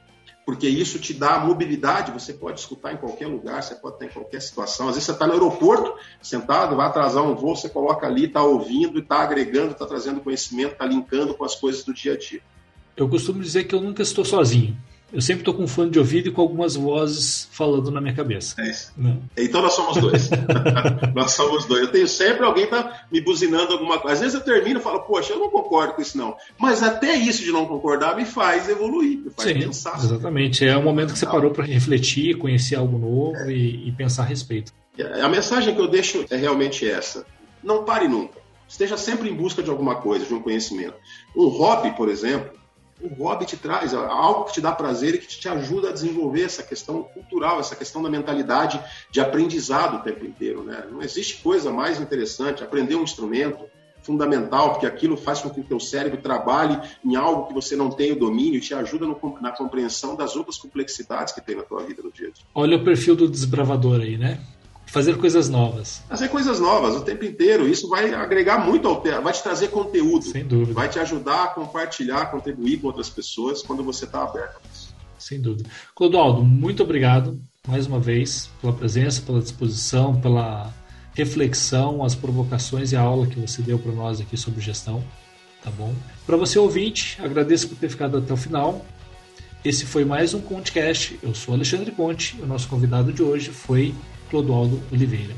[0.45, 4.09] porque isso te dá mobilidade, você pode escutar em qualquer lugar, você pode estar em
[4.09, 4.87] qualquer situação.
[4.87, 8.43] Às vezes você está no aeroporto, sentado, vai atrasar um voo, você coloca ali, está
[8.43, 12.41] ouvindo, está agregando, está trazendo conhecimento, está linkando com as coisas do dia a dia.
[12.95, 14.77] Eu costumo dizer que eu nunca estou sozinho.
[15.13, 18.15] Eu sempre estou com um fone de ouvido e com algumas vozes falando na minha
[18.15, 18.59] cabeça.
[18.59, 18.91] É isso.
[18.97, 19.15] Né?
[19.37, 20.27] Então nós somos dois.
[21.13, 21.83] nós somos dois.
[21.83, 24.15] Eu tenho sempre alguém tá me buzinando alguma coisa.
[24.15, 26.35] Às vezes eu termino e falo, poxa, eu não concordo com isso não.
[26.57, 29.97] Mas até isso de não concordar me faz evoluir, me faz Sim, pensar.
[29.97, 30.65] Exatamente.
[30.65, 33.51] É um momento que você parou para refletir, conhecer algo novo é.
[33.51, 34.73] e, e pensar a respeito.
[35.21, 37.23] A mensagem que eu deixo é realmente essa.
[37.63, 38.41] Não pare nunca.
[38.67, 40.95] Esteja sempre em busca de alguma coisa, de um conhecimento.
[41.35, 42.62] Um hobby, por exemplo,
[43.01, 46.43] o hobby te traz, algo que te dá prazer e que te ajuda a desenvolver
[46.43, 48.79] essa questão cultural, essa questão da mentalidade
[49.11, 50.63] de aprendizado o tempo inteiro.
[50.63, 50.85] Né?
[50.89, 53.65] Não existe coisa mais interessante, aprender um instrumento,
[54.03, 57.89] fundamental, porque aquilo faz com que o teu cérebro trabalhe em algo que você não
[57.89, 61.63] tem o domínio e te ajuda no, na compreensão das outras complexidades que tem na
[61.63, 62.43] tua vida no dia a dia.
[62.53, 64.39] Olha o perfil do desbravador aí, né?
[64.93, 66.03] Fazer coisas novas.
[66.07, 67.67] Fazer coisas novas o tempo inteiro.
[67.67, 70.23] Isso vai agregar muito ao vai te trazer conteúdo.
[70.23, 70.71] Sem dúvida.
[70.71, 74.61] Vai te ajudar a compartilhar, contribuir com outras pessoas quando você está aberto.
[75.17, 75.67] Sem dúvida.
[75.95, 80.71] Clodoaldo, muito obrigado mais uma vez pela presença, pela disposição, pela
[81.15, 85.03] reflexão, as provocações e a aula que você deu para nós aqui sobre gestão.
[85.63, 85.91] Tá bom?
[86.23, 88.85] Para você ouvinte, agradeço por ter ficado até o final.
[89.65, 91.17] Esse foi mais um Contecast.
[91.23, 93.95] Eu sou Alexandre Conte e o nosso convidado de hoje foi
[94.33, 95.35] Clodoaldo Oliveira.